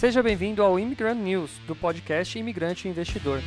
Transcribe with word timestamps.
Seja 0.00 0.22
bem-vindo 0.22 0.62
ao 0.62 0.78
Immigrant 0.78 1.18
News, 1.18 1.50
do 1.66 1.76
podcast 1.76 2.38
Imigrante 2.38 2.88
Investidor. 2.88 3.42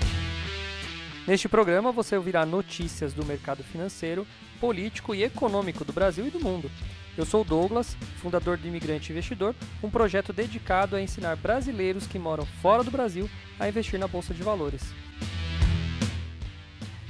Neste 1.28 1.49
programa 1.49 1.92
você 1.92 2.15
ouvirá 2.15 2.46
notícias 2.46 3.12
do 3.12 3.26
mercado 3.26 3.63
financeiro, 3.63 4.28
político 4.60 5.16
e 5.16 5.24
econômico 5.24 5.84
do 5.84 5.92
Brasil 5.92 6.28
e 6.28 6.29
do 6.29 6.39
mundo. 6.39 6.70
Eu 7.18 7.26
sou 7.26 7.44
Douglas, 7.44 7.97
fundador 8.18 8.55
do 8.55 8.68
Imigrante 8.68 9.12
Investidor, 9.12 9.56
um 9.81 9.89
projeto 9.89 10.31
dedicado 10.31 10.96
a 10.96 11.02
ensinar 11.02 11.38
brasileiros 11.38 12.06
que 12.06 12.20
moram 12.20 12.46
fora 12.62 12.83
do 12.83 12.92
Brasil 12.92 13.28
a 13.60 13.67
investir 13.67 13.99
na 13.99 14.08
bolsa 14.08 14.31
de 14.31 14.44
valores. 14.44 14.83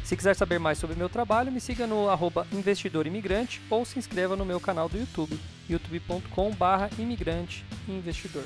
Se 0.05 0.15
quiser 0.15 0.37
saber 0.37 0.57
mais 0.57 0.77
sobre 0.77 0.95
meu 0.95 1.09
trabalho, 1.09 1.51
me 1.51 1.59
siga 1.59 1.85
no 1.85 2.07
investidorimigrante 2.53 3.61
ou 3.69 3.83
se 3.83 3.99
inscreva 3.99 4.37
no 4.37 4.45
meu 4.45 4.61
canal 4.61 4.87
do 4.87 4.97
YouTube, 4.97 5.37
youtube.com.br 5.67 6.95
imigrante 6.97 7.65
investidor. 7.89 8.45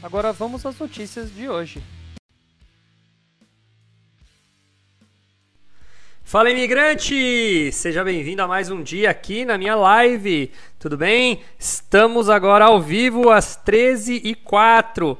Agora 0.00 0.32
vamos 0.32 0.64
às 0.64 0.78
notícias 0.78 1.34
de 1.34 1.48
hoje. 1.48 1.82
Fala 6.22 6.50
imigrante! 6.50 7.72
Seja 7.72 8.04
bem-vindo 8.04 8.40
a 8.40 8.46
mais 8.46 8.70
um 8.70 8.80
dia 8.80 9.10
aqui 9.10 9.44
na 9.44 9.58
minha 9.58 9.74
live. 9.74 10.52
Tudo 10.78 10.96
bem? 10.96 11.40
Estamos 11.58 12.30
agora 12.30 12.66
ao 12.66 12.80
vivo 12.80 13.28
às 13.28 13.56
13h04. 13.56 15.18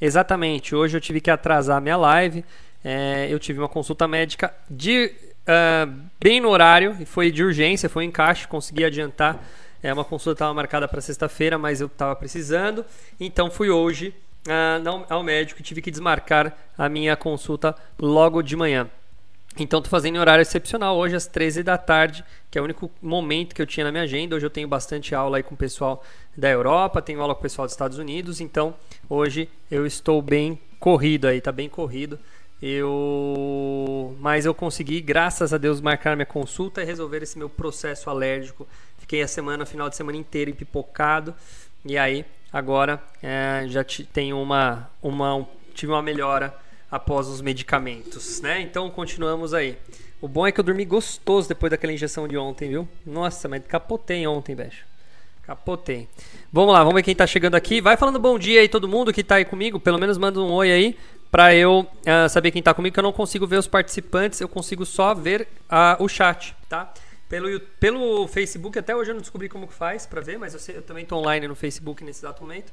Exatamente, 0.00 0.74
hoje 0.74 0.96
eu 0.96 1.00
tive 1.00 1.20
que 1.20 1.30
atrasar 1.30 1.76
a 1.76 1.80
minha 1.80 1.96
live. 1.96 2.44
É, 2.84 3.28
eu 3.30 3.38
tive 3.38 3.60
uma 3.60 3.68
consulta 3.68 4.08
médica 4.08 4.52
de, 4.68 5.12
uh, 5.42 5.92
bem 6.18 6.40
no 6.40 6.48
horário, 6.48 6.96
e 6.98 7.04
foi 7.04 7.30
de 7.30 7.44
urgência, 7.44 7.88
foi 7.88 8.04
um 8.04 8.08
encaixe, 8.08 8.48
consegui 8.48 8.84
adiantar. 8.84 9.40
É, 9.82 9.92
uma 9.92 10.04
consulta 10.04 10.36
estava 10.36 10.54
marcada 10.54 10.88
para 10.88 11.00
sexta-feira, 11.00 11.58
mas 11.58 11.80
eu 11.80 11.86
estava 11.86 12.14
precisando, 12.16 12.84
então 13.20 13.50
fui 13.50 13.70
hoje 13.70 14.14
uh, 14.46 15.04
ao 15.08 15.22
médico 15.22 15.60
e 15.60 15.62
tive 15.62 15.82
que 15.82 15.90
desmarcar 15.90 16.56
a 16.76 16.88
minha 16.88 17.16
consulta 17.16 17.74
logo 17.98 18.42
de 18.42 18.56
manhã. 18.56 18.88
Então 19.58 19.78
estou 19.78 19.90
fazendo 19.90 20.16
em 20.16 20.18
horário 20.18 20.42
excepcional 20.42 20.96
hoje 20.98 21.16
às 21.16 21.26
13 21.26 21.62
da 21.62 21.78
tarde, 21.78 22.22
que 22.50 22.58
é 22.58 22.60
o 22.60 22.64
único 22.64 22.90
momento 23.00 23.54
que 23.54 23.62
eu 23.62 23.66
tinha 23.66 23.84
na 23.84 23.90
minha 23.90 24.04
agenda. 24.04 24.36
Hoje 24.36 24.44
eu 24.44 24.50
tenho 24.50 24.68
bastante 24.68 25.14
aula 25.14 25.38
aí 25.38 25.42
com 25.42 25.54
o 25.54 25.58
pessoal 25.58 26.04
da 26.36 26.50
Europa, 26.50 27.00
tenho 27.00 27.22
aula 27.22 27.34
com 27.34 27.40
o 27.40 27.42
pessoal 27.42 27.66
dos 27.66 27.72
Estados 27.72 27.96
Unidos, 27.96 28.40
então 28.40 28.74
hoje 29.08 29.48
eu 29.70 29.86
estou 29.86 30.20
bem 30.20 30.60
corrido 30.78 31.26
aí, 31.26 31.40
tá 31.40 31.50
bem 31.50 31.70
corrido. 31.70 32.18
Eu 32.60 34.14
mas 34.20 34.44
eu 34.44 34.54
consegui, 34.54 35.00
graças 35.00 35.54
a 35.54 35.58
Deus, 35.58 35.80
marcar 35.80 36.16
minha 36.16 36.26
consulta 36.26 36.82
e 36.82 36.84
resolver 36.84 37.22
esse 37.22 37.38
meu 37.38 37.48
processo 37.48 38.10
alérgico. 38.10 38.66
Fiquei 39.06 39.22
a 39.22 39.28
semana, 39.28 39.64
final 39.64 39.88
de 39.88 39.94
semana 39.94 40.18
inteira 40.18 40.50
empipocado. 40.50 41.32
E 41.84 41.96
aí, 41.96 42.24
agora 42.52 43.00
é, 43.22 43.62
já 43.68 43.84
tenho 44.12 44.42
uma, 44.42 44.90
uma 45.00 45.46
tive 45.72 45.92
uma 45.92 46.02
melhora 46.02 46.52
após 46.90 47.28
os 47.28 47.40
medicamentos, 47.40 48.40
né? 48.40 48.60
Então 48.60 48.90
continuamos 48.90 49.54
aí. 49.54 49.78
O 50.20 50.26
bom 50.26 50.44
é 50.44 50.50
que 50.50 50.58
eu 50.58 50.64
dormi 50.64 50.84
gostoso 50.84 51.48
depois 51.48 51.70
daquela 51.70 51.92
injeção 51.92 52.26
de 52.26 52.36
ontem, 52.36 52.68
viu? 52.68 52.88
Nossa, 53.06 53.48
mas 53.48 53.62
capotei 53.64 54.26
ontem, 54.26 54.56
bicho. 54.56 54.84
Capotei. 55.44 56.08
Vamos 56.52 56.74
lá, 56.74 56.80
vamos 56.80 56.96
ver 56.96 57.04
quem 57.04 57.14
tá 57.14 57.28
chegando 57.28 57.54
aqui. 57.54 57.80
Vai 57.80 57.96
falando 57.96 58.18
bom 58.18 58.36
dia 58.36 58.60
aí 58.60 58.68
todo 58.68 58.88
mundo 58.88 59.12
que 59.12 59.22
tá 59.22 59.36
aí 59.36 59.44
comigo. 59.44 59.78
Pelo 59.78 60.00
menos 60.00 60.18
manda 60.18 60.40
um 60.40 60.50
oi 60.50 60.72
aí 60.72 60.98
para 61.30 61.54
eu 61.54 61.80
uh, 61.80 62.28
saber 62.28 62.50
quem 62.50 62.60
tá 62.60 62.74
comigo, 62.74 62.92
que 62.92 62.98
eu 62.98 63.04
não 63.04 63.12
consigo 63.12 63.46
ver 63.46 63.58
os 63.58 63.68
participantes, 63.68 64.40
eu 64.40 64.48
consigo 64.48 64.84
só 64.84 65.14
ver 65.14 65.46
uh, 65.70 66.02
o 66.02 66.08
chat, 66.08 66.56
tá? 66.68 66.92
Pelo, 67.28 67.58
pelo 67.80 68.28
Facebook, 68.28 68.78
até 68.78 68.94
hoje 68.94 69.10
eu 69.10 69.14
não 69.14 69.20
descobri 69.20 69.48
como 69.48 69.66
que 69.66 69.74
faz 69.74 70.06
para 70.06 70.20
ver, 70.20 70.38
mas 70.38 70.54
eu, 70.54 70.60
sei, 70.60 70.76
eu 70.76 70.82
também 70.82 71.04
tô 71.04 71.16
online 71.16 71.48
no 71.48 71.56
Facebook 71.56 72.04
nesse 72.04 72.20
exato 72.20 72.42
momento. 72.42 72.72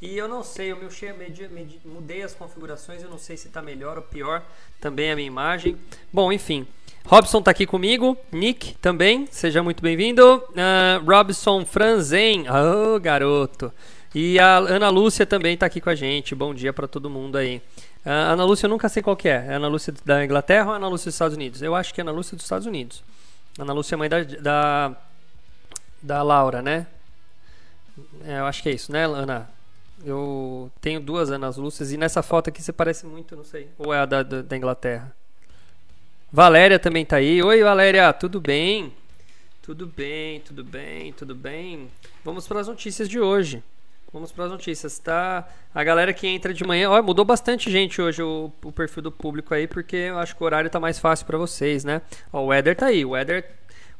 E 0.00 0.18
eu 0.18 0.26
não 0.26 0.42
sei, 0.42 0.74
medi, 1.16 1.48
mudei 1.84 2.22
as 2.22 2.34
configurações, 2.34 3.04
eu 3.04 3.08
não 3.08 3.18
sei 3.18 3.36
se 3.36 3.46
está 3.46 3.62
melhor 3.62 3.96
ou 3.96 4.02
pior 4.02 4.42
também 4.80 5.12
a 5.12 5.14
minha 5.14 5.28
imagem. 5.28 5.76
Bom, 6.12 6.32
enfim. 6.32 6.66
Robson 7.04 7.38
está 7.38 7.52
aqui 7.52 7.66
comigo, 7.66 8.16
Nick 8.32 8.74
também, 8.78 9.28
seja 9.30 9.62
muito 9.62 9.80
bem-vindo. 9.80 10.42
Uh, 10.50 11.04
Robson 11.08 11.64
Franzen, 11.64 12.46
oh 12.48 12.98
garoto. 12.98 13.72
E 14.12 14.38
a 14.40 14.56
Ana 14.56 14.88
Lúcia 14.88 15.24
também 15.24 15.54
está 15.54 15.66
aqui 15.66 15.80
com 15.80 15.90
a 15.90 15.94
gente. 15.94 16.34
Bom 16.34 16.52
dia 16.52 16.72
para 16.72 16.88
todo 16.88 17.08
mundo 17.08 17.38
aí. 17.38 17.58
Uh, 18.04 18.32
Ana 18.32 18.44
Lúcia 18.44 18.66
eu 18.66 18.70
nunca 18.70 18.88
sei 18.88 19.02
qual 19.02 19.16
que 19.16 19.28
é. 19.28 19.46
É 19.48 19.54
Ana 19.54 19.68
Lúcia 19.68 19.94
da 20.04 20.24
Inglaterra 20.24 20.70
ou 20.70 20.74
Ana 20.74 20.88
Lúcia 20.88 21.06
dos 21.06 21.14
Estados 21.14 21.36
Unidos? 21.36 21.62
Eu 21.62 21.76
acho 21.76 21.94
que 21.94 22.00
é 22.00 22.02
Ana 22.02 22.10
Lúcia 22.10 22.36
dos 22.36 22.44
Estados 22.44 22.66
Unidos. 22.66 23.04
Ana 23.58 23.72
Lúcia 23.72 23.94
é 23.94 23.98
mãe 23.98 24.08
da, 24.08 24.22
da, 24.22 24.96
da 26.02 26.22
Laura, 26.22 26.62
né? 26.62 26.86
É, 28.24 28.38
eu 28.38 28.46
acho 28.46 28.62
que 28.62 28.68
é 28.68 28.72
isso, 28.72 28.90
né, 28.90 29.04
Ana? 29.04 29.50
Eu 30.04 30.70
tenho 30.80 31.00
duas 31.00 31.30
Anas 31.30 31.56
Lúcias 31.56 31.92
e 31.92 31.96
nessa 31.96 32.22
foto 32.22 32.48
aqui 32.48 32.62
você 32.62 32.72
parece 32.72 33.06
muito, 33.06 33.36
não 33.36 33.44
sei. 33.44 33.68
Ou 33.78 33.92
é 33.92 33.98
a 33.98 34.06
da, 34.06 34.22
da, 34.22 34.56
Inglaterra? 34.56 35.14
Valéria 36.32 36.78
também 36.78 37.04
tá 37.04 37.16
aí. 37.16 37.42
Oi, 37.42 37.62
Valéria, 37.62 38.12
tudo 38.12 38.40
bem? 38.40 38.92
Tudo 39.60 39.86
bem, 39.86 40.40
tudo 40.40 40.64
bem, 40.64 41.12
tudo 41.12 41.34
bem. 41.34 41.88
Vamos 42.24 42.48
para 42.48 42.60
as 42.60 42.66
notícias 42.66 43.08
de 43.08 43.20
hoje. 43.20 43.62
Vamos 44.12 44.30
para 44.30 44.44
as 44.44 44.50
notícias, 44.50 44.98
tá? 44.98 45.48
A 45.74 45.82
galera 45.82 46.12
que 46.12 46.26
entra 46.26 46.52
de 46.52 46.64
manhã, 46.64 46.90
ó, 46.90 47.02
mudou 47.02 47.24
bastante 47.24 47.70
gente 47.70 48.00
hoje 48.00 48.22
o, 48.22 48.52
o, 48.62 48.70
perfil 48.70 49.02
do 49.02 49.10
público 49.10 49.54
aí, 49.54 49.66
porque 49.66 49.96
eu 49.96 50.18
acho 50.18 50.36
que 50.36 50.42
o 50.42 50.44
horário 50.44 50.68
tá 50.68 50.78
mais 50.78 50.98
fácil 50.98 51.24
para 51.24 51.38
vocês, 51.38 51.82
né? 51.82 52.02
Ó, 52.30 52.44
o 52.44 52.52
Eder 52.52 52.76
tá 52.76 52.86
aí. 52.86 53.04
O 53.04 53.16
Eder, 53.16 53.50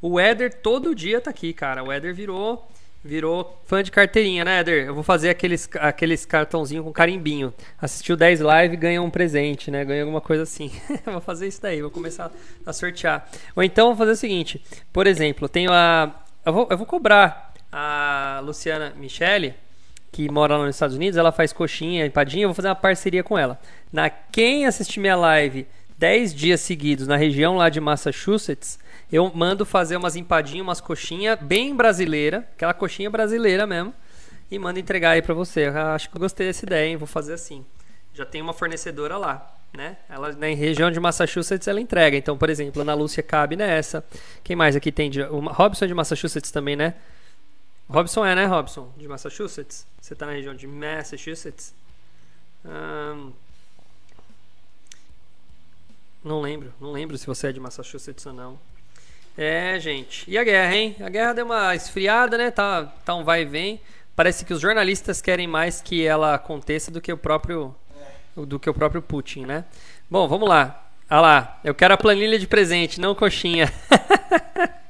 o 0.02 0.20
Eder 0.20 0.52
todo 0.60 0.94
dia 0.94 1.20
tá 1.20 1.30
aqui, 1.30 1.54
cara. 1.54 1.82
O 1.82 1.90
Eder 1.90 2.14
virou 2.14 2.68
Virou 3.04 3.60
fã 3.64 3.82
de 3.82 3.90
carteirinha, 3.90 4.44
né, 4.44 4.60
Eder? 4.60 4.86
Eu 4.86 4.94
vou 4.94 5.02
fazer 5.02 5.28
aqueles, 5.28 5.68
aqueles 5.80 6.24
cartãozinho 6.24 6.84
com 6.84 6.92
carimbinho. 6.92 7.52
Assistiu 7.80 8.16
10 8.16 8.38
live 8.40 8.76
ganha 8.76 9.02
um 9.02 9.10
presente, 9.10 9.72
né? 9.72 9.84
Ganha 9.84 10.02
alguma 10.02 10.20
coisa 10.20 10.44
assim. 10.44 10.70
vou 11.04 11.20
fazer 11.20 11.48
isso 11.48 11.60
daí, 11.60 11.82
vou 11.82 11.90
começar 11.90 12.30
a 12.64 12.72
sortear. 12.72 13.28
Ou 13.56 13.62
então 13.64 13.88
vou 13.88 13.96
fazer 13.96 14.12
o 14.12 14.16
seguinte: 14.16 14.64
por 14.92 15.08
exemplo, 15.08 15.48
tenho 15.48 15.72
a. 15.72 16.14
Eu 16.46 16.52
vou, 16.52 16.68
eu 16.70 16.78
vou 16.78 16.86
cobrar 16.86 17.52
a 17.72 18.40
Luciana 18.44 18.92
Michele, 18.96 19.52
que 20.12 20.30
mora 20.30 20.58
lá 20.58 20.66
nos 20.66 20.76
Estados 20.76 20.94
Unidos, 20.94 21.16
ela 21.16 21.32
faz 21.32 21.54
coxinha, 21.54 22.04
empadinha, 22.04 22.44
eu 22.44 22.50
vou 22.50 22.54
fazer 22.54 22.68
uma 22.68 22.74
parceria 22.74 23.24
com 23.24 23.38
ela. 23.38 23.58
Na 23.90 24.10
quem 24.10 24.66
assistir 24.66 25.00
minha 25.00 25.16
live 25.16 25.66
10 25.96 26.34
dias 26.34 26.60
seguidos 26.60 27.06
na 27.06 27.16
região 27.16 27.56
lá 27.56 27.70
de 27.70 27.80
Massachusetts, 27.80 28.78
eu 29.10 29.32
mando 29.34 29.64
fazer 29.64 29.96
umas 29.96 30.14
empadinhas, 30.14 30.66
umas 30.66 30.80
coxinhas 30.80 31.38
bem 31.40 31.74
brasileira, 31.74 32.46
aquela 32.54 32.74
coxinha 32.74 33.08
brasileira 33.08 33.66
mesmo, 33.66 33.94
e 34.50 34.58
mando 34.58 34.78
entregar 34.78 35.12
aí 35.12 35.22
para 35.22 35.32
você. 35.32 35.68
Eu 35.68 35.78
acho 35.78 36.10
que 36.10 36.16
eu 36.16 36.20
gostei 36.20 36.46
dessa 36.46 36.66
ideia, 36.66 36.90
hein? 36.90 36.96
Vou 36.96 37.06
fazer 37.06 37.32
assim. 37.32 37.64
Já 38.12 38.26
tem 38.26 38.42
uma 38.42 38.52
fornecedora 38.52 39.16
lá, 39.16 39.56
né? 39.74 39.96
Ela 40.10 40.32
na 40.32 40.48
região 40.48 40.90
de 40.90 41.00
Massachusetts 41.00 41.66
ela 41.66 41.80
entrega. 41.80 42.16
Então, 42.16 42.36
por 42.36 42.50
exemplo, 42.50 42.82
Ana 42.82 42.92
Lúcia 42.92 43.22
cabe 43.22 43.56
nessa. 43.56 44.04
Quem 44.44 44.54
mais 44.54 44.76
aqui 44.76 44.92
tem? 44.92 45.08
De, 45.08 45.22
o 45.22 45.40
Robson 45.40 45.86
é 45.86 45.88
de 45.88 45.94
Massachusetts 45.94 46.50
também, 46.50 46.76
né? 46.76 46.94
Robson 47.88 48.24
é, 48.24 48.34
né, 48.34 48.46
Robson? 48.46 48.92
De 48.96 49.06
Massachusetts? 49.06 49.86
Você 50.00 50.14
tá 50.14 50.26
na 50.26 50.32
região 50.32 50.54
de 50.54 50.66
Massachusetts? 50.66 51.74
não 56.24 56.40
lembro, 56.40 56.72
não 56.80 56.92
lembro 56.92 57.18
se 57.18 57.26
você 57.26 57.48
é 57.48 57.52
de 57.52 57.58
Massachusetts 57.58 58.24
ou 58.26 58.32
não. 58.32 58.58
É, 59.36 59.78
gente. 59.80 60.30
E 60.30 60.36
a 60.36 60.44
guerra, 60.44 60.76
hein? 60.76 60.96
A 61.00 61.08
guerra 61.08 61.32
deu 61.32 61.44
uma 61.44 61.74
esfriada, 61.74 62.38
né? 62.38 62.50
Tá, 62.50 62.84
tá 63.04 63.14
um 63.14 63.24
vai 63.24 63.42
e 63.42 63.44
vem. 63.44 63.80
Parece 64.14 64.44
que 64.44 64.52
os 64.52 64.60
jornalistas 64.60 65.22
querem 65.22 65.46
mais 65.46 65.80
que 65.80 66.04
ela 66.06 66.34
aconteça 66.34 66.90
do 66.90 67.00
que 67.00 67.12
o 67.12 67.16
próprio 67.16 67.74
do 68.36 68.58
que 68.58 68.68
o 68.68 68.74
próprio 68.74 69.02
Putin, 69.02 69.44
né? 69.44 69.64
Bom, 70.10 70.28
vamos 70.28 70.48
lá. 70.48 70.86
Ah 71.08 71.20
lá, 71.20 71.60
eu 71.62 71.74
quero 71.74 71.92
a 71.92 71.96
planilha 71.96 72.38
de 72.38 72.46
presente, 72.46 73.00
não 73.00 73.14
coxinha. 73.14 73.70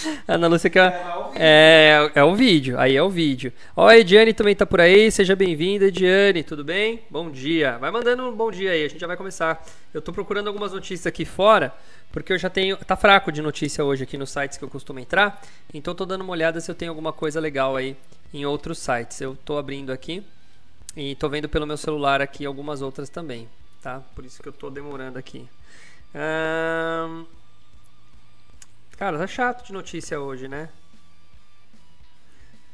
Ana 0.26 0.46
Lúcia 0.46 0.70
quer. 0.70 1.04
É, 1.34 2.10
é, 2.14 2.20
é 2.20 2.24
o 2.24 2.34
vídeo, 2.34 2.78
aí 2.78 2.96
é 2.96 3.02
o 3.02 3.08
vídeo. 3.08 3.52
Ó, 3.76 3.86
a 3.86 3.96
Ediane 3.96 4.32
também 4.32 4.54
tá 4.54 4.66
por 4.66 4.80
aí, 4.80 5.10
seja 5.10 5.34
bem-vinda, 5.36 5.86
Ediane, 5.86 6.42
tudo 6.42 6.64
bem? 6.64 7.02
Bom 7.10 7.30
dia. 7.30 7.78
Vai 7.78 7.90
mandando 7.90 8.28
um 8.28 8.34
bom 8.34 8.50
dia 8.50 8.72
aí, 8.72 8.84
a 8.84 8.88
gente 8.88 9.00
já 9.00 9.06
vai 9.06 9.16
começar. 9.16 9.64
Eu 9.92 10.02
tô 10.02 10.12
procurando 10.12 10.48
algumas 10.48 10.72
notícias 10.72 11.06
aqui 11.06 11.24
fora, 11.24 11.72
porque 12.12 12.32
eu 12.32 12.38
já 12.38 12.50
tenho. 12.50 12.76
Tá 12.76 12.96
fraco 12.96 13.32
de 13.32 13.42
notícia 13.42 13.84
hoje 13.84 14.02
aqui 14.02 14.16
nos 14.16 14.30
sites 14.30 14.58
que 14.58 14.64
eu 14.64 14.68
costumo 14.68 14.98
entrar, 14.98 15.40
então 15.72 15.94
tô 15.94 16.04
dando 16.04 16.22
uma 16.22 16.32
olhada 16.32 16.60
se 16.60 16.70
eu 16.70 16.74
tenho 16.74 16.90
alguma 16.90 17.12
coisa 17.12 17.40
legal 17.40 17.76
aí 17.76 17.96
em 18.32 18.44
outros 18.44 18.78
sites. 18.78 19.20
Eu 19.20 19.36
tô 19.44 19.58
abrindo 19.58 19.92
aqui 19.92 20.22
e 20.96 21.14
tô 21.14 21.28
vendo 21.28 21.48
pelo 21.48 21.66
meu 21.66 21.76
celular 21.76 22.20
aqui 22.20 22.44
algumas 22.44 22.82
outras 22.82 23.08
também, 23.08 23.48
tá? 23.82 24.02
Por 24.14 24.24
isso 24.24 24.42
que 24.42 24.48
eu 24.48 24.52
tô 24.52 24.70
demorando 24.70 25.18
aqui. 25.18 25.48
Ahn. 26.14 27.24
Cara, 28.96 29.18
tá 29.18 29.26
chato 29.26 29.66
de 29.66 29.74
notícia 29.74 30.18
hoje, 30.18 30.48
né? 30.48 30.70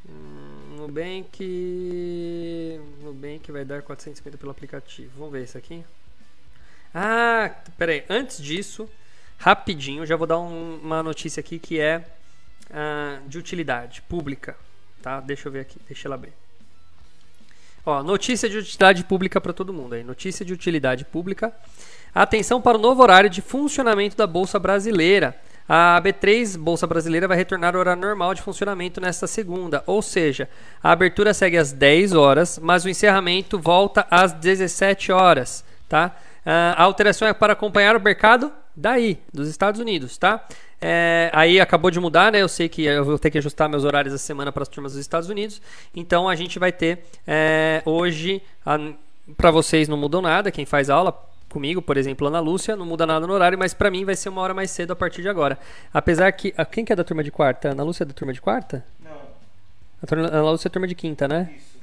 Hum, 0.07 0.77
Nubank. 0.77 2.79
Nubank 3.01 3.51
vai 3.51 3.65
dar 3.65 3.81
450 3.81 4.37
pelo 4.37 4.51
aplicativo. 4.51 5.11
Vamos 5.17 5.33
ver 5.33 5.43
isso 5.43 5.57
aqui. 5.57 5.83
Ah, 6.95 7.53
peraí. 7.77 8.05
Antes 8.09 8.41
disso, 8.41 8.89
rapidinho, 9.37 10.05
já 10.05 10.15
vou 10.15 10.25
dar 10.25 10.39
um, 10.39 10.79
uma 10.81 11.03
notícia 11.03 11.41
aqui 11.41 11.59
que 11.59 11.77
é 11.77 12.05
uh, 12.69 13.27
de 13.27 13.37
utilidade 13.37 14.01
pública. 14.03 14.55
Tá? 15.01 15.19
Deixa 15.19 15.49
eu 15.49 15.51
ver 15.51 15.59
aqui. 15.59 15.77
Deixa 15.89 16.07
ela 16.07 16.15
abrir. 16.15 16.31
Ó, 17.85 18.01
notícia 18.01 18.47
de 18.47 18.59
utilidade 18.59 19.03
pública 19.03 19.41
para 19.41 19.51
todo 19.51 19.73
mundo 19.73 19.95
aí. 19.95 20.05
Notícia 20.05 20.45
de 20.45 20.53
utilidade 20.53 21.03
pública. 21.03 21.53
Atenção 22.15 22.61
para 22.61 22.77
o 22.77 22.81
novo 22.81 23.03
horário 23.03 23.29
de 23.29 23.41
funcionamento 23.41 24.15
da 24.15 24.25
Bolsa 24.25 24.57
Brasileira. 24.57 25.37
A 25.67 26.01
B3 26.03 26.57
Bolsa 26.57 26.85
Brasileira 26.85 27.27
vai 27.27 27.37
retornar 27.37 27.73
ao 27.73 27.79
horário 27.79 28.01
normal 28.01 28.33
de 28.33 28.41
funcionamento 28.41 28.99
nesta 28.99 29.27
segunda, 29.27 29.83
ou 29.85 30.01
seja, 30.01 30.49
a 30.81 30.91
abertura 30.91 31.33
segue 31.33 31.57
às 31.57 31.71
10 31.71 32.13
horas, 32.13 32.59
mas 32.61 32.83
o 32.83 32.89
encerramento 32.89 33.57
volta 33.57 34.05
às 34.09 34.33
17 34.33 35.11
horas, 35.11 35.63
tá? 35.87 36.15
Ah, 36.45 36.75
a 36.77 36.83
alteração 36.83 37.27
é 37.27 37.33
para 37.33 37.53
acompanhar 37.53 37.95
o 37.95 38.01
mercado 38.01 38.51
daí, 38.75 39.19
dos 39.33 39.47
Estados 39.47 39.79
Unidos, 39.79 40.17
tá? 40.17 40.45
É, 40.81 41.29
aí 41.33 41.61
acabou 41.61 41.89
de 41.89 41.99
mudar, 41.99 42.31
né? 42.31 42.41
Eu 42.41 42.49
sei 42.49 42.67
que 42.67 42.83
eu 42.83 43.05
vou 43.05 43.17
ter 43.17 43.31
que 43.31 43.37
ajustar 43.37 43.69
meus 43.69 43.85
horários 43.85 44.13
da 44.13 44.17
semana 44.17 44.51
para 44.51 44.63
as 44.63 44.67
turmas 44.67 44.91
dos 44.91 44.99
Estados 44.99 45.29
Unidos. 45.29 45.61
Então 45.95 46.27
a 46.27 46.35
gente 46.35 46.59
vai 46.59 46.73
ter 46.73 47.05
é, 47.25 47.81
hoje, 47.85 48.41
para 49.37 49.49
vocês 49.49 49.87
não 49.87 49.95
mudou 49.95 50.21
nada, 50.21 50.51
quem 50.51 50.65
faz 50.65 50.89
aula 50.89 51.17
comigo, 51.53 51.81
por 51.81 51.95
exemplo, 51.95 52.27
Ana 52.27 52.39
Lúcia, 52.39 52.75
não 52.75 52.85
muda 52.85 53.05
nada 53.05 53.25
no 53.25 53.33
horário, 53.33 53.57
mas 53.57 53.73
para 53.73 53.89
mim 53.89 54.03
vai 54.03 54.15
ser 54.15 54.29
uma 54.29 54.41
hora 54.41 54.53
mais 54.53 54.71
cedo 54.71 54.91
a 54.91 54.95
partir 54.95 55.21
de 55.21 55.29
agora. 55.29 55.57
Apesar 55.93 56.31
que. 56.31 56.53
Quem 56.71 56.83
que 56.83 56.91
é 56.91 56.95
da 56.95 57.03
turma 57.03 57.23
de 57.23 57.31
quarta? 57.31 57.69
Ana 57.69 57.83
Lúcia 57.83 58.03
é 58.03 58.05
da 58.05 58.13
turma 58.13 58.33
de 58.33 58.41
quarta? 58.41 58.83
Não. 59.01 59.11
A 59.11 60.37
Ana 60.37 60.51
Lúcia 60.51 60.67
é 60.67 60.71
turma 60.71 60.87
de 60.87 60.95
quinta, 60.95 61.27
né? 61.27 61.53
Isso. 61.55 61.73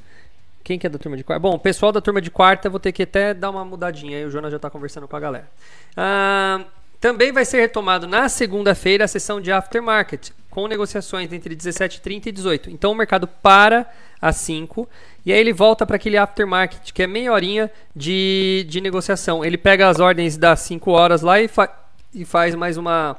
Quem 0.62 0.78
que 0.78 0.86
é 0.86 0.90
da 0.90 0.98
turma 0.98 1.16
de 1.16 1.24
quarta? 1.24 1.40
Bom, 1.40 1.54
o 1.54 1.58
pessoal 1.58 1.90
da 1.90 2.00
turma 2.00 2.20
de 2.20 2.30
quarta 2.30 2.68
vou 2.68 2.78
ter 2.78 2.92
que 2.92 3.02
até 3.02 3.32
dar 3.32 3.50
uma 3.50 3.64
mudadinha 3.64 4.18
aí, 4.18 4.24
o 4.24 4.30
Jonas 4.30 4.50
já 4.50 4.56
está 4.56 4.68
conversando 4.68 5.08
com 5.08 5.16
a 5.16 5.20
galera. 5.20 5.50
Ah, 5.96 6.64
também 7.00 7.32
vai 7.32 7.44
ser 7.44 7.60
retomado 7.60 8.06
na 8.06 8.28
segunda-feira 8.28 9.04
a 9.04 9.08
sessão 9.08 9.40
de 9.40 9.50
aftermarket, 9.50 10.30
com 10.50 10.68
negociações 10.68 11.32
entre 11.32 11.56
17h30 11.56 12.26
e 12.26 12.32
18 12.32 12.70
Então 12.70 12.92
o 12.92 12.94
mercado 12.94 13.26
para 13.26 13.90
às 14.20 14.36
5 14.36 14.88
e 15.24 15.32
aí 15.32 15.38
ele 15.38 15.52
volta 15.52 15.84
para 15.84 15.96
aquele 15.96 16.16
aftermarket, 16.16 16.92
que 16.92 17.02
é 17.02 17.06
meia 17.06 17.32
horinha 17.32 17.70
de, 17.94 18.64
de 18.68 18.80
negociação. 18.80 19.44
Ele 19.44 19.58
pega 19.58 19.88
as 19.88 20.00
ordens 20.00 20.36
das 20.36 20.60
5 20.60 20.90
horas 20.90 21.22
lá 21.22 21.40
e, 21.40 21.48
fa 21.48 21.70
e 22.14 22.24
faz 22.24 22.54
mais 22.54 22.76
uma, 22.76 23.16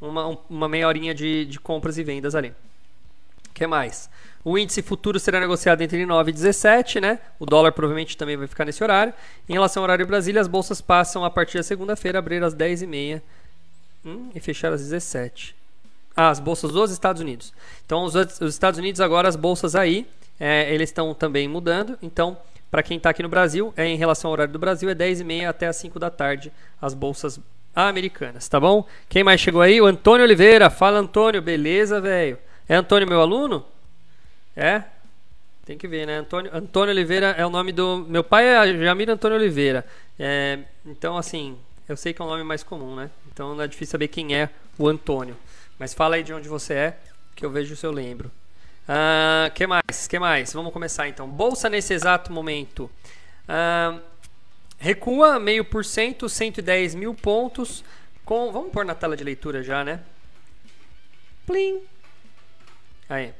uma, 0.00 0.38
uma 0.50 0.68
meia 0.68 0.88
horinha 0.88 1.14
de, 1.14 1.44
de 1.46 1.60
compras 1.60 1.98
e 1.98 2.02
vendas 2.02 2.34
ali. 2.34 2.48
O 3.48 3.52
que 3.54 3.66
mais? 3.66 4.10
O 4.44 4.58
índice 4.58 4.82
futuro 4.82 5.18
será 5.18 5.40
negociado 5.40 5.80
entre 5.82 6.04
9 6.04 6.30
e 6.30 6.34
17, 6.34 7.00
né? 7.00 7.18
O 7.38 7.46
dólar 7.46 7.72
provavelmente 7.72 8.16
também 8.16 8.36
vai 8.36 8.46
ficar 8.46 8.64
nesse 8.64 8.82
horário. 8.82 9.12
Em 9.48 9.54
relação 9.54 9.82
ao 9.82 9.84
horário 9.84 10.06
Brasília, 10.06 10.40
as 10.40 10.48
bolsas 10.48 10.80
passam 10.80 11.24
a 11.24 11.30
partir 11.30 11.58
da 11.58 11.62
segunda-feira, 11.62 12.18
abrir 12.18 12.42
às 12.42 12.54
10h30 12.54 13.22
hum, 14.04 14.30
e 14.34 14.40
fechar 14.40 14.72
às 14.72 14.82
17 14.82 15.56
ah, 16.16 16.30
as 16.30 16.40
bolsas 16.40 16.72
dos 16.72 16.90
Estados 16.90 17.20
Unidos. 17.20 17.52
Então, 17.84 18.04
os, 18.04 18.14
os 18.14 18.54
Estados 18.54 18.78
Unidos 18.78 19.00
agora, 19.00 19.28
as 19.28 19.36
bolsas 19.36 19.76
aí, 19.76 20.06
é, 20.38 20.72
eles 20.72 20.90
estão 20.90 21.14
também 21.14 21.48
mudando. 21.48 21.98
Então, 22.02 22.36
para 22.70 22.82
quem 22.82 22.96
está 22.96 23.10
aqui 23.10 23.22
no 23.22 23.28
Brasil, 23.28 23.72
é 23.76 23.86
em 23.86 23.96
relação 23.96 24.28
ao 24.28 24.32
horário 24.32 24.52
do 24.52 24.58
Brasil, 24.58 24.88
é 24.90 24.94
10h30 24.94 25.48
até 25.48 25.66
as 25.66 25.76
5 25.76 25.98
da 25.98 26.10
tarde, 26.10 26.52
as 26.80 26.94
bolsas 26.94 27.40
americanas, 27.74 28.48
tá 28.48 28.58
bom? 28.58 28.86
Quem 29.08 29.22
mais 29.22 29.40
chegou 29.40 29.60
aí? 29.60 29.80
O 29.80 29.86
Antônio 29.86 30.24
Oliveira. 30.24 30.70
Fala, 30.70 30.98
Antônio. 30.98 31.42
Beleza, 31.42 32.00
velho? 32.00 32.38
É 32.68 32.74
Antônio 32.74 33.06
meu 33.06 33.20
aluno? 33.20 33.64
É? 34.56 34.82
Tem 35.66 35.76
que 35.76 35.86
ver, 35.86 36.06
né? 36.06 36.18
Antônio, 36.18 36.50
Antônio 36.54 36.94
Oliveira 36.94 37.34
é 37.36 37.44
o 37.44 37.50
nome 37.50 37.72
do. 37.72 37.98
Meu 38.08 38.24
pai 38.24 38.46
é 38.46 38.78
Jamir 38.78 39.10
Antônio 39.10 39.36
Oliveira. 39.36 39.84
É, 40.18 40.60
então, 40.86 41.18
assim, 41.18 41.58
eu 41.88 41.96
sei 41.96 42.12
que 42.12 42.22
é 42.22 42.24
um 42.24 42.28
nome 42.28 42.44
mais 42.44 42.62
comum, 42.62 42.94
né? 42.94 43.10
Então 43.32 43.54
não 43.54 43.62
é 43.62 43.68
difícil 43.68 43.92
saber 43.92 44.08
quem 44.08 44.34
é 44.34 44.48
o 44.78 44.88
Antônio. 44.88 45.36
Mas 45.78 45.92
fala 45.92 46.16
aí 46.16 46.22
de 46.22 46.32
onde 46.32 46.48
você 46.48 46.72
é, 46.72 46.98
que 47.34 47.44
eu 47.44 47.50
vejo 47.50 47.76
se 47.76 47.84
eu 47.84 47.92
lembro. 47.92 48.30
Uh, 48.88 49.50
que 49.52 49.66
mais? 49.66 50.06
Que 50.08 50.18
mais? 50.18 50.52
Vamos 50.52 50.72
começar 50.72 51.08
então. 51.08 51.28
Bolsa 51.28 51.68
nesse 51.68 51.92
exato 51.92 52.32
momento. 52.32 52.90
Uh, 53.48 54.00
recua 54.78 55.40
meio 55.40 55.64
por 55.64 55.84
cento, 55.84 56.28
110 56.28 56.94
mil 56.94 57.14
pontos. 57.14 57.84
Com, 58.24 58.52
vamos 58.52 58.70
pôr 58.72 58.84
na 58.84 58.94
tela 58.94 59.16
de 59.16 59.24
leitura 59.24 59.62
já, 59.62 59.84
né? 59.84 60.00
Plim. 61.46 61.80
Aí, 63.08 63.32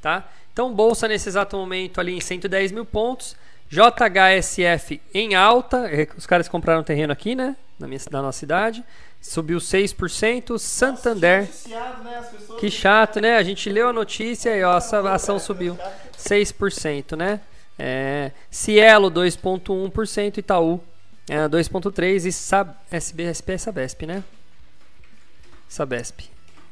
tá? 0.00 0.28
Então, 0.52 0.72
bolsa 0.72 1.08
nesse 1.08 1.28
exato 1.28 1.56
momento 1.56 2.00
ali 2.00 2.16
em 2.16 2.20
110 2.20 2.72
mil 2.72 2.84
pontos. 2.84 3.36
JHSF 3.68 5.00
em 5.12 5.34
alta. 5.34 5.90
Os 6.16 6.26
caras 6.26 6.48
compraram 6.48 6.84
terreno 6.84 7.12
aqui, 7.12 7.34
né? 7.34 7.56
Na, 7.78 7.88
minha, 7.88 8.00
na 8.10 8.22
nossa 8.22 8.38
cidade. 8.38 8.84
Subiu 9.24 9.56
6%. 9.56 10.58
Santander. 10.58 11.48
Né? 11.66 12.28
Que 12.60 12.70
chato, 12.70 13.20
né? 13.20 13.38
A 13.38 13.42
gente 13.42 13.70
leu 13.70 13.88
a 13.88 13.92
notícia 13.92 14.54
e 14.54 14.62
ó, 14.62 14.72
a 14.72 15.14
ação 15.14 15.38
subiu 15.38 15.78
6%, 16.18 17.16
né? 17.16 17.40
É, 17.78 18.32
Cielo 18.50 19.10
2,1%, 19.10 20.38
Itaú 20.38 20.80
é, 21.28 21.48
2,3% 21.48 22.26
e 22.26 22.30
Sab, 22.30 22.70
SBSP 22.90 23.52
é 23.52 23.58
Sabesp, 23.58 24.02
né? 24.02 24.22
Sabesp. 25.70 26.28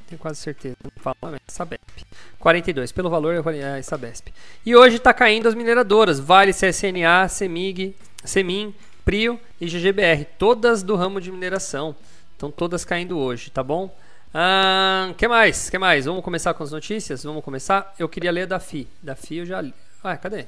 Tenho 0.06 0.18
quase 0.18 0.38
certeza. 0.38 0.76
Não 0.84 0.92
fala, 1.02 1.16
mas 1.22 1.34
é 1.36 1.38
Sabesp. 1.48 2.04
42. 2.38 2.92
Pelo 2.92 3.08
valor 3.08 3.34
é 3.34 3.82
Sabesp. 3.82 4.28
E 4.64 4.76
hoje 4.76 4.96
está 4.96 5.14
caindo 5.14 5.48
as 5.48 5.54
mineradoras. 5.54 6.20
Vale, 6.20 6.52
CSNA, 6.52 7.28
CEMIG, 7.30 7.96
CEMIN, 8.22 8.74
Prio 9.06 9.40
e 9.58 9.66
GGBR. 9.66 10.26
Todas 10.38 10.82
do 10.82 10.94
ramo 10.94 11.18
de 11.18 11.32
mineração. 11.32 11.96
Estão 12.42 12.50
todas 12.50 12.84
caindo 12.84 13.16
hoje, 13.16 13.52
tá 13.52 13.62
bom? 13.62 13.96
Ah, 14.34 15.14
que 15.16 15.28
mais? 15.28 15.70
Que 15.70 15.78
mais? 15.78 16.06
Vamos 16.06 16.24
começar 16.24 16.52
com 16.54 16.64
as 16.64 16.72
notícias? 16.72 17.22
Vamos 17.22 17.44
começar? 17.44 17.94
Eu 17.96 18.08
queria 18.08 18.32
ler 18.32 18.48
da 18.48 18.58
FI. 18.58 18.88
Da 19.00 19.14
FI 19.14 19.36
eu 19.36 19.46
já 19.46 19.60
li. 19.60 19.72
Ah, 20.02 20.16
cadê? 20.16 20.46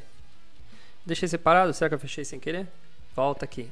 Deixei 1.06 1.28
separado? 1.28 1.72
Será 1.72 1.88
que 1.88 1.94
eu 1.94 1.98
fechei 2.00 2.24
sem 2.24 2.40
querer? 2.40 2.66
Volta 3.14 3.44
aqui. 3.44 3.70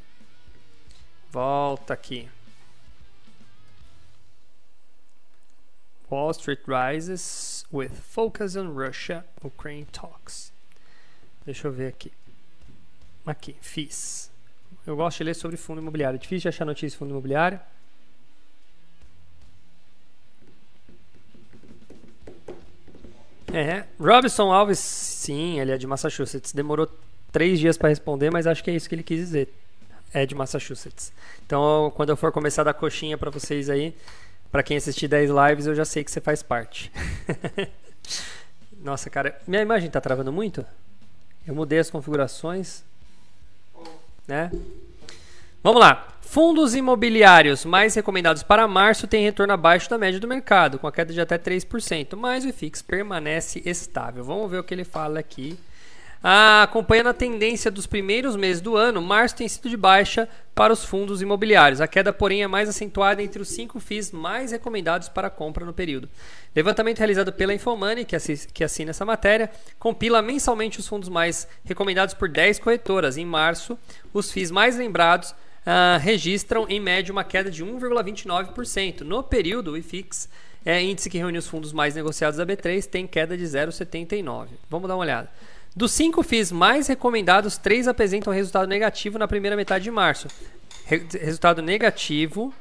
Volta 1.32 1.94
aqui. 1.94 2.28
Wall 6.08 6.30
Street 6.30 6.60
rises 6.68 7.66
with 7.72 7.90
focus 7.90 8.54
on 8.54 8.72
Russia 8.72 9.24
Ukraine 9.42 9.86
talks. 9.86 10.52
Deixa 11.44 11.66
eu 11.66 11.72
ver 11.72 11.88
aqui. 11.88 12.12
Aqui, 13.26 13.56
FIS. 13.60 14.30
Eu 14.86 14.94
gosto 14.94 15.18
de 15.18 15.24
ler 15.24 15.34
sobre 15.34 15.56
fundo 15.56 15.80
imobiliário. 15.80 16.18
É 16.18 16.20
difícil 16.20 16.42
de 16.42 16.48
achar 16.50 16.64
notícia 16.64 16.90
de 16.90 16.96
fundo 16.96 17.10
imobiliário. 17.10 17.58
É, 23.52 23.84
Robson 24.00 24.50
Alves, 24.50 24.78
sim, 24.78 25.60
ele 25.60 25.72
é 25.72 25.78
de 25.78 25.86
Massachusetts. 25.86 26.52
Demorou 26.52 26.88
três 27.30 27.60
dias 27.60 27.76
para 27.76 27.90
responder, 27.90 28.30
mas 28.30 28.46
acho 28.46 28.64
que 28.64 28.70
é 28.70 28.74
isso 28.74 28.88
que 28.88 28.94
ele 28.94 29.02
quis 29.02 29.18
dizer. 29.18 29.52
É 30.12 30.24
de 30.24 30.34
Massachusetts. 30.34 31.12
Então, 31.44 31.92
quando 31.94 32.10
eu 32.10 32.16
for 32.16 32.32
começar 32.32 32.62
a 32.62 32.66
dar 32.66 32.74
coxinha 32.74 33.16
para 33.18 33.30
vocês 33.30 33.68
aí, 33.68 33.94
para 34.50 34.62
quem 34.62 34.76
assistir 34.76 35.08
10 35.08 35.30
lives, 35.30 35.66
eu 35.66 35.74
já 35.74 35.84
sei 35.84 36.02
que 36.02 36.10
você 36.10 36.20
faz 36.20 36.42
parte. 36.42 36.90
Nossa, 38.82 39.08
cara, 39.08 39.40
minha 39.46 39.62
imagem 39.62 39.90
tá 39.90 40.00
travando 40.00 40.32
muito? 40.32 40.64
Eu 41.46 41.54
mudei 41.54 41.78
as 41.78 41.90
configurações, 41.90 42.82
né? 44.26 44.50
Vamos 45.62 45.80
lá. 45.80 46.08
Fundos 46.22 46.74
imobiliários 46.74 47.64
mais 47.64 47.94
recomendados 47.94 48.42
para 48.42 48.66
março 48.66 49.06
têm 49.06 49.22
retorno 49.22 49.52
abaixo 49.52 49.88
da 49.88 49.96
média 49.96 50.18
do 50.18 50.26
mercado, 50.26 50.76
com 50.76 50.88
a 50.88 50.92
queda 50.92 51.12
de 51.12 51.20
até 51.20 51.38
3%, 51.38 52.16
mas 52.16 52.44
o 52.44 52.48
IFIX 52.48 52.82
permanece 52.82 53.62
estável. 53.64 54.24
Vamos 54.24 54.50
ver 54.50 54.58
o 54.58 54.64
que 54.64 54.74
ele 54.74 54.82
fala 54.82 55.20
aqui. 55.20 55.56
Ah, 56.20 56.64
acompanhando 56.64 57.10
a 57.10 57.14
tendência 57.14 57.70
dos 57.70 57.86
primeiros 57.86 58.34
meses 58.34 58.60
do 58.60 58.76
ano, 58.76 59.00
março 59.00 59.36
tem 59.36 59.46
sido 59.46 59.68
de 59.68 59.76
baixa 59.76 60.28
para 60.52 60.72
os 60.72 60.84
fundos 60.84 61.22
imobiliários. 61.22 61.80
A 61.80 61.86
queda, 61.86 62.12
porém, 62.12 62.42
é 62.42 62.48
mais 62.48 62.68
acentuada 62.68 63.22
entre 63.22 63.40
os 63.40 63.48
cinco 63.48 63.78
FIIs 63.78 64.10
mais 64.10 64.50
recomendados 64.50 65.08
para 65.08 65.30
compra 65.30 65.64
no 65.64 65.72
período. 65.72 66.08
Levantamento 66.56 66.98
realizado 66.98 67.32
pela 67.32 67.54
Infomoney, 67.54 68.04
que 68.04 68.64
assina 68.64 68.90
essa 68.90 69.04
matéria, 69.04 69.48
compila 69.78 70.22
mensalmente 70.22 70.80
os 70.80 70.88
fundos 70.88 71.08
mais 71.08 71.46
recomendados 71.64 72.14
por 72.14 72.28
10 72.28 72.58
corretoras. 72.58 73.16
Em 73.16 73.24
março, 73.24 73.78
os 74.12 74.32
FIIs 74.32 74.50
mais 74.50 74.76
lembrados 74.76 75.34
uh, 75.66 75.98
registram 76.00 76.66
em 76.68 76.80
média 76.80 77.12
uma 77.12 77.24
queda 77.24 77.50
de 77.50 77.64
1,29%. 77.64 79.00
No 79.00 79.22
período, 79.22 79.72
o 79.72 79.76
IFIX, 79.76 80.28
é, 80.64 80.82
índice 80.82 81.10
que 81.10 81.18
reúne 81.18 81.38
os 81.38 81.46
fundos 81.46 81.72
mais 81.72 81.94
negociados 81.94 82.36
da 82.36 82.46
B3, 82.46 82.84
tem 82.86 83.06
queda 83.06 83.36
de 83.36 83.44
0,79%. 83.44 84.48
Vamos 84.70 84.88
dar 84.88 84.94
uma 84.94 85.02
olhada. 85.02 85.30
Dos 85.74 85.92
cinco 85.92 86.22
FIIs 86.22 86.52
mais 86.52 86.86
recomendados, 86.86 87.56
três 87.56 87.88
apresentam 87.88 88.32
resultado 88.32 88.68
negativo 88.68 89.18
na 89.18 89.26
primeira 89.26 89.56
metade 89.56 89.84
de 89.84 89.90
março. 89.90 90.28
Re 90.84 91.02
resultado 91.18 91.62
negativo, 91.62 92.52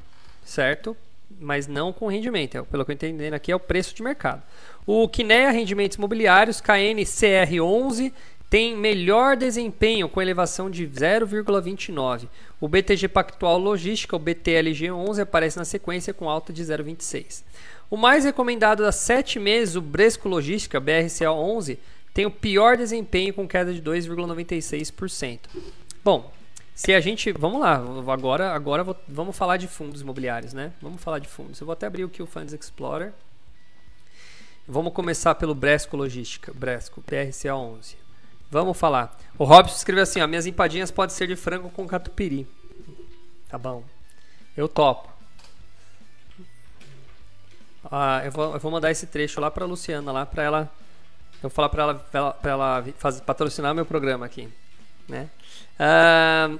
certo? 0.45 0.95
Mas 1.39 1.67
não 1.67 1.91
com 1.91 2.07
rendimento. 2.07 2.57
É, 2.57 2.61
pelo 2.61 2.85
que 2.85 2.91
eu 2.91 2.93
entendendo 2.93 3.33
aqui, 3.33 3.51
é 3.51 3.55
o 3.55 3.59
preço 3.59 3.93
de 3.93 4.01
mercado. 4.01 4.41
O 4.85 5.07
Kinea 5.09 5.51
Rendimentos 5.51 5.97
Imobiliários, 5.97 6.61
KNCR11, 6.61 8.13
tem 8.51 8.75
melhor 8.75 9.37
desempenho 9.37 10.09
com 10.09 10.21
elevação 10.21 10.69
de 10.69 10.85
0,29. 10.85 12.27
O 12.59 12.67
BTG 12.67 13.07
Pactual 13.07 13.57
Logística, 13.57 14.13
o 14.13 14.19
BTLG11, 14.19 15.21
aparece 15.21 15.57
na 15.57 15.63
sequência 15.63 16.13
com 16.13 16.29
alta 16.29 16.51
de 16.51 16.61
0,26. 16.61 17.43
O 17.89 17.95
mais 17.95 18.25
recomendado 18.25 18.83
há 18.83 18.91
7 18.91 19.39
meses, 19.39 19.77
o 19.77 19.81
Bresco 19.81 20.27
Logística, 20.27 20.81
BRCA11, 20.81 21.77
tem 22.13 22.25
o 22.25 22.31
pior 22.31 22.75
desempenho 22.75 23.33
com 23.33 23.47
queda 23.47 23.73
de 23.73 23.81
2,96%. 23.81 25.39
Bom, 26.03 26.29
se 26.75 26.93
a 26.93 26.99
gente, 26.99 27.31
vamos 27.31 27.61
lá, 27.61 27.75
agora, 28.11 28.51
agora 28.51 28.83
vou, 28.83 28.97
vamos 29.07 29.37
falar 29.37 29.55
de 29.55 29.69
fundos 29.69 30.01
imobiliários, 30.01 30.51
né? 30.51 30.73
Vamos 30.81 31.01
falar 31.01 31.19
de 31.19 31.29
fundos. 31.29 31.61
Eu 31.61 31.65
vou 31.65 31.71
até 31.71 31.87
abrir 31.87 32.03
aqui 32.03 32.21
o 32.21 32.27
Funds 32.27 32.53
Explorer. 32.53 33.13
Vamos 34.67 34.91
começar 34.91 35.35
pelo 35.35 35.55
Bresco 35.55 35.95
Logística, 35.95 36.51
Bresco, 36.53 37.01
BRCA 37.07 37.55
11. 37.55 38.00
Vamos 38.51 38.77
falar. 38.77 39.17
O 39.37 39.45
Robson 39.45 39.77
escreveu 39.77 40.03
assim, 40.03 40.21
ó, 40.21 40.27
minhas 40.27 40.45
empadinhas 40.45 40.91
podem 40.91 41.15
ser 41.15 41.25
de 41.25 41.37
frango 41.37 41.69
com 41.69 41.87
catupiry. 41.87 42.45
Tá 43.47 43.57
bom. 43.57 43.83
Eu 44.55 44.67
topo. 44.67 45.09
Ah, 47.89 48.21
eu, 48.25 48.31
vou, 48.31 48.53
eu 48.53 48.59
vou 48.59 48.71
mandar 48.71 48.91
esse 48.91 49.07
trecho 49.07 49.39
lá 49.39 49.49
para 49.49 49.65
Luciana, 49.65 50.11
lá 50.11 50.25
para 50.25 50.43
ela. 50.43 50.71
Eu 51.35 51.49
vou 51.49 51.49
falar 51.49 51.69
para 51.69 51.83
ela, 51.83 51.95
pra 51.95 52.19
ela, 52.19 52.33
pra 52.33 52.51
ela 52.51 52.85
fazer, 52.97 53.21
patrocinar 53.21 53.73
meu 53.73 53.85
programa 53.85 54.25
aqui, 54.25 54.49
né? 55.07 55.29
Ah, 55.79 56.51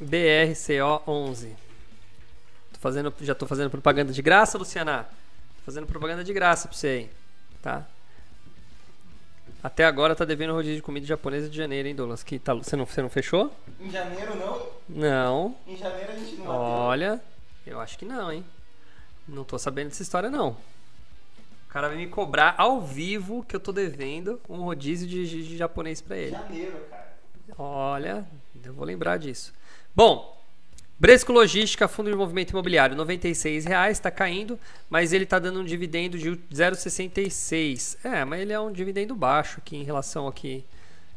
BRCO 0.00 1.02
11. 1.06 1.56
Tô 2.72 2.80
fazendo, 2.80 3.14
já 3.20 3.32
estou 3.32 3.46
fazendo 3.46 3.70
propaganda 3.70 4.12
de 4.12 4.20
graça, 4.20 4.58
Luciana. 4.58 5.08
Tô 5.58 5.62
fazendo 5.64 5.86
propaganda 5.86 6.24
de 6.24 6.32
graça 6.32 6.66
para 6.66 6.76
você 6.76 6.86
aí, 6.88 7.10
tá? 7.62 7.86
Até 9.62 9.84
agora 9.84 10.16
tá 10.16 10.24
devendo 10.24 10.54
rodízio 10.54 10.76
de 10.76 10.82
comida 10.82 11.06
japonesa 11.06 11.48
de 11.48 11.56
janeiro, 11.56 11.86
hein, 11.86 11.94
Douglas? 11.94 12.24
Que 12.24 12.38
tá, 12.38 12.52
você, 12.52 12.74
não, 12.74 12.84
você 12.84 13.00
não 13.00 13.08
fechou? 13.08 13.52
Em 13.80 13.90
janeiro 13.90 14.34
não? 14.34 14.68
Não. 14.88 15.56
Em 15.66 15.76
janeiro 15.76 16.12
a 16.12 16.16
gente 16.16 16.36
não 16.36 16.46
Olha, 16.48 17.22
eu 17.64 17.80
acho 17.80 17.96
que 17.96 18.04
não, 18.04 18.32
hein? 18.32 18.44
Não 19.28 19.44
tô 19.44 19.56
sabendo 19.58 19.88
dessa 19.88 20.02
história, 20.02 20.28
não. 20.28 20.50
O 20.50 21.68
cara 21.72 21.88
vai 21.88 21.96
me 21.96 22.08
cobrar 22.08 22.56
ao 22.58 22.80
vivo 22.80 23.44
que 23.44 23.54
eu 23.54 23.60
tô 23.60 23.72
devendo 23.72 24.40
um 24.48 24.62
rodízio 24.62 25.06
de, 25.06 25.28
de, 25.28 25.46
de 25.46 25.56
japonês 25.56 26.00
pra 26.00 26.16
ele. 26.16 26.32
Janeiro, 26.32 26.78
cara. 26.90 27.16
Olha, 27.56 28.26
eu 28.64 28.74
vou 28.74 28.84
lembrar 28.84 29.16
disso. 29.16 29.52
Bom, 29.94 30.41
Bresco 31.02 31.32
Logística, 31.32 31.88
Fundo 31.88 32.12
de 32.12 32.16
Movimento 32.16 32.50
Imobiliário, 32.50 32.96
R$ 32.96 33.02
96,00, 33.02 33.90
está 33.90 34.08
caindo, 34.08 34.56
mas 34.88 35.12
ele 35.12 35.24
está 35.24 35.40
dando 35.40 35.58
um 35.58 35.64
dividendo 35.64 36.16
de 36.16 36.30
0,66. 36.30 37.96
É, 38.04 38.24
mas 38.24 38.40
ele 38.40 38.52
é 38.52 38.60
um 38.60 38.70
dividendo 38.70 39.12
baixo 39.12 39.58
aqui 39.58 39.76
em 39.76 39.82
relação 39.82 40.28
aqui. 40.28 40.64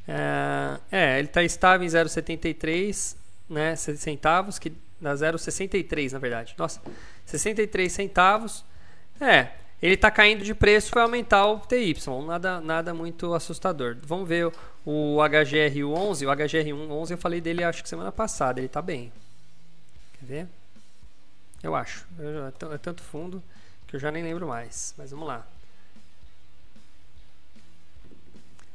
É, 0.07 0.79
é 0.91 1.19
ele 1.19 1.27
está 1.27 1.43
estável 1.43 1.85
em 1.85 1.89
0,73 1.91 3.15
né, 3.47 3.75
centavos, 3.75 4.57
que 4.57 4.73
dá 4.99 5.13
0,63 5.13 6.13
na 6.13 6.17
verdade. 6.17 6.55
Nossa, 6.57 6.81
63 7.23 7.91
centavos. 7.91 8.65
É, 9.21 9.49
ele 9.79 9.93
está 9.93 10.09
caindo 10.09 10.43
de 10.43 10.55
preço, 10.55 10.95
vai 10.95 11.03
aumentar 11.03 11.45
o 11.45 11.59
TY, 11.59 11.95
nada, 12.25 12.59
nada 12.59 12.91
muito 12.91 13.35
assustador. 13.35 13.97
Vamos 14.01 14.27
ver 14.27 14.51
o 14.83 15.17
HGR11, 15.17 16.27
o 16.27 16.35
HGR11 16.35 17.11
eu 17.11 17.17
falei 17.19 17.39
dele 17.39 17.63
acho 17.63 17.83
que 17.83 17.89
semana 17.89 18.11
passada, 18.11 18.59
ele 18.59 18.65
está 18.65 18.81
bem. 18.81 19.11
Ver? 20.25 20.47
Eu 21.61 21.75
acho. 21.75 22.05
É 22.73 22.77
tanto 22.77 23.03
fundo 23.03 23.43
que 23.87 23.95
eu 23.95 23.99
já 23.99 24.11
nem 24.11 24.23
lembro 24.23 24.47
mais. 24.47 24.93
Mas 24.97 25.11
vamos 25.11 25.27
lá. 25.27 25.45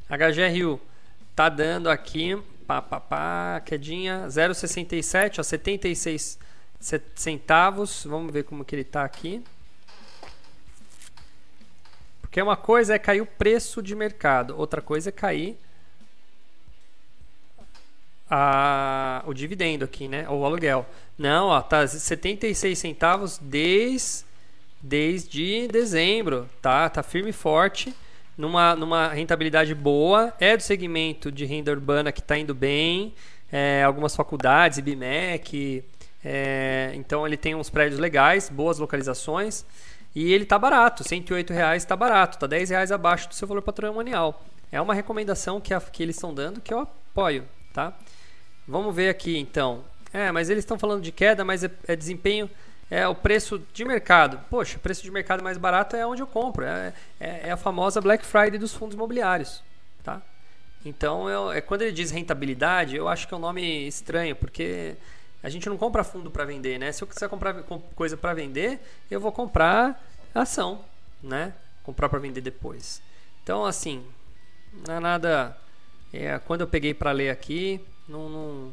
HGRU 0.08 0.80
tá 1.34 1.48
dando 1.48 1.90
aqui 1.90 2.40
pá, 2.70 2.80
pá, 2.80 3.00
pá, 3.00 3.62
quedinha 3.66 4.26
0,67, 4.28 5.40
ó, 5.40 5.42
76 5.42 6.38
centavos. 7.16 8.04
Vamos 8.04 8.32
ver 8.32 8.44
como 8.44 8.64
que 8.64 8.76
ele 8.76 8.84
tá 8.84 9.04
aqui. 9.04 9.42
Porque 12.20 12.40
uma 12.40 12.56
coisa 12.56 12.94
é 12.94 12.98
cair 12.98 13.20
o 13.20 13.26
preço 13.26 13.82
de 13.82 13.96
mercado, 13.96 14.56
outra 14.56 14.80
coisa 14.80 15.08
é 15.08 15.12
cair 15.12 15.58
a, 18.30 19.22
o 19.26 19.34
dividendo 19.34 19.84
aqui, 19.84 20.06
né? 20.06 20.28
O 20.28 20.44
aluguel. 20.44 20.86
Não, 21.18 21.48
ó, 21.48 21.60
tá 21.60 21.86
76 21.86 22.78
centavos 22.78 23.38
desde, 23.42 24.24
desde 24.80 25.66
dezembro, 25.68 26.48
tá? 26.62 26.88
Tá 26.88 27.02
firme 27.02 27.30
e 27.30 27.32
forte, 27.32 27.92
numa, 28.38 28.76
numa 28.76 29.08
rentabilidade 29.08 29.74
boa. 29.74 30.32
É 30.38 30.56
do 30.56 30.62
segmento 30.62 31.32
de 31.32 31.44
renda 31.44 31.72
urbana 31.72 32.12
que 32.12 32.20
está 32.20 32.38
indo 32.38 32.54
bem. 32.54 33.12
É, 33.50 33.82
algumas 33.84 34.14
faculdades, 34.14 34.78
IBMEC. 34.78 35.84
É, 36.24 36.92
então 36.94 37.26
ele 37.26 37.36
tem 37.36 37.56
uns 37.56 37.68
prédios 37.68 37.98
legais, 37.98 38.48
boas 38.48 38.78
localizações. 38.78 39.64
E 40.14 40.32
ele 40.32 40.44
tá 40.44 40.58
barato, 40.58 41.04
108 41.04 41.52
reais 41.52 41.84
tá 41.84 41.94
barato, 41.96 42.38
tá 42.38 42.46
10 42.46 42.70
reais 42.70 42.92
abaixo 42.92 43.28
do 43.28 43.34
seu 43.34 43.46
valor 43.46 43.62
patrimonial. 43.62 44.44
É 44.70 44.80
uma 44.80 44.94
recomendação 44.94 45.60
que, 45.60 45.74
a, 45.74 45.80
que 45.80 46.02
eles 46.02 46.16
estão 46.16 46.32
dando 46.32 46.60
que 46.60 46.72
eu 46.72 46.80
apoio, 46.80 47.44
tá? 47.72 47.96
Vamos 48.70 48.94
ver 48.94 49.08
aqui 49.08 49.36
então. 49.36 49.82
É, 50.12 50.30
mas 50.30 50.48
eles 50.48 50.62
estão 50.62 50.78
falando 50.78 51.02
de 51.02 51.10
queda, 51.10 51.44
mas 51.44 51.64
é, 51.64 51.70
é, 51.88 51.96
desempenho, 51.96 52.48
é 52.88 53.06
o 53.06 53.16
preço 53.16 53.60
de 53.74 53.84
mercado. 53.84 54.38
Poxa, 54.48 54.76
o 54.76 54.80
preço 54.80 55.02
de 55.02 55.10
mercado 55.10 55.42
mais 55.42 55.58
barato 55.58 55.96
é 55.96 56.06
onde 56.06 56.22
eu 56.22 56.26
compro. 56.26 56.64
É, 56.64 56.94
é, 57.18 57.48
é 57.48 57.50
a 57.50 57.56
famosa 57.56 58.00
Black 58.00 58.24
Friday 58.24 58.58
dos 58.58 58.72
fundos 58.72 58.94
imobiliários. 58.94 59.60
Tá? 60.04 60.22
Então, 60.84 61.28
eu, 61.28 61.50
é, 61.50 61.60
quando 61.60 61.82
ele 61.82 61.90
diz 61.90 62.12
rentabilidade, 62.12 62.94
eu 62.94 63.08
acho 63.08 63.26
que 63.26 63.34
é 63.34 63.36
um 63.36 63.40
nome 63.40 63.88
estranho, 63.88 64.36
porque 64.36 64.94
a 65.42 65.50
gente 65.50 65.68
não 65.68 65.76
compra 65.76 66.04
fundo 66.04 66.30
para 66.30 66.44
vender, 66.44 66.78
né? 66.78 66.92
Se 66.92 67.02
eu 67.02 67.08
quiser 67.08 67.28
comprar 67.28 67.54
coisa 67.96 68.16
para 68.16 68.34
vender, 68.34 68.78
eu 69.10 69.18
vou 69.18 69.32
comprar 69.32 70.00
ação, 70.32 70.84
né? 71.20 71.52
Comprar 71.82 72.08
para 72.08 72.20
vender 72.20 72.40
depois. 72.40 73.02
Então, 73.42 73.64
assim, 73.64 74.04
não 74.86 74.94
é 74.94 75.00
nada. 75.00 75.56
É, 76.12 76.38
quando 76.38 76.60
eu 76.60 76.68
peguei 76.68 76.94
para 76.94 77.10
ler 77.10 77.30
aqui, 77.30 77.80
não, 78.10 78.28
não 78.28 78.72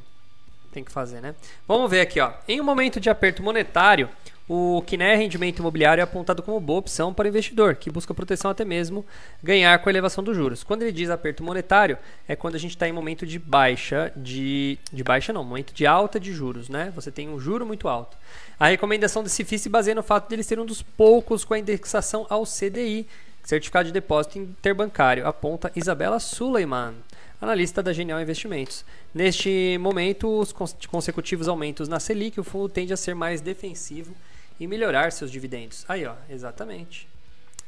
tem 0.72 0.84
que 0.84 0.92
fazer, 0.92 1.22
né? 1.22 1.36
Vamos 1.68 1.90
ver 1.90 2.02
aqui, 2.02 2.20
ó. 2.20 2.34
Em 2.48 2.60
um 2.60 2.64
momento 2.64 3.00
de 3.00 3.10
aperto 3.10 3.42
monetário, 3.42 4.10
o 4.50 4.82
que 4.88 4.96
é 4.96 5.16
rendimento 5.16 5.60
imobiliário 5.60 6.00
é 6.00 6.04
apontado 6.04 6.42
como 6.42 6.60
boa 6.60 6.80
opção 6.80 7.14
para 7.14 7.26
o 7.26 7.28
investidor, 7.28 7.76
que 7.76 7.90
busca 7.90 8.14
proteção 8.14 8.50
até 8.50 8.64
mesmo 8.64 9.06
ganhar 9.44 9.78
com 9.80 9.90
a 9.90 9.92
elevação 9.92 10.24
dos 10.24 10.38
juros. 10.38 10.64
Quando 10.64 10.84
ele 10.84 10.92
diz 10.94 11.10
aperto 11.10 11.44
monetário, 11.44 11.98
é 12.28 12.36
quando 12.36 12.56
a 12.56 12.60
gente 12.60 12.72
está 12.72 12.88
em 12.88 12.94
momento 12.94 13.26
de 13.26 13.38
baixa, 13.38 14.12
de, 14.16 14.78
de 14.92 15.04
baixa 15.04 15.34
não, 15.34 15.44
momento 15.44 15.74
de 15.74 15.86
alta 15.86 16.18
de 16.18 16.32
juros, 16.32 16.70
né? 16.70 16.92
Você 16.96 17.12
tem 17.12 17.28
um 17.28 17.40
juro 17.40 17.66
muito 17.66 17.90
alto. 17.90 18.18
A 18.58 18.68
recomendação 18.68 19.22
desse 19.22 19.44
FII 19.44 19.60
se 19.60 19.70
baseia 19.70 19.96
no 19.96 20.04
fato 20.04 20.30
de 20.30 20.36
ele 20.36 20.44
ser 20.44 20.60
um 20.60 20.66
dos 20.66 20.82
poucos 20.82 21.44
com 21.44 21.54
a 21.54 21.60
indexação 21.60 22.26
ao 22.30 22.44
CDI, 22.44 23.06
Certificado 23.44 23.88
de 23.88 23.94
Depósito 23.94 24.40
Interbancário, 24.40 25.26
aponta 25.26 25.72
Isabela 25.76 26.20
Suleiman 26.20 26.94
analista 27.42 27.84
da 27.84 27.94
Genial 27.94 28.22
Investimentos. 28.22 28.84
Neste 29.14 29.78
momento, 29.80 30.28
os 30.40 30.54
consecutivos 30.88 31.48
aumentos 31.48 31.88
na 31.88 32.00
Selic, 32.00 32.40
o 32.40 32.44
fundo 32.44 32.70
tende 32.70 32.94
a 32.94 32.98
ser 32.98 33.16
mais 33.16 33.42
defensivo 33.42 34.16
e 34.60 34.68
melhorar 34.68 35.12
seus 35.12 35.32
dividendos. 35.32 35.86
Aí, 35.88 36.06
ó, 36.06 36.16
exatamente. 36.30 37.08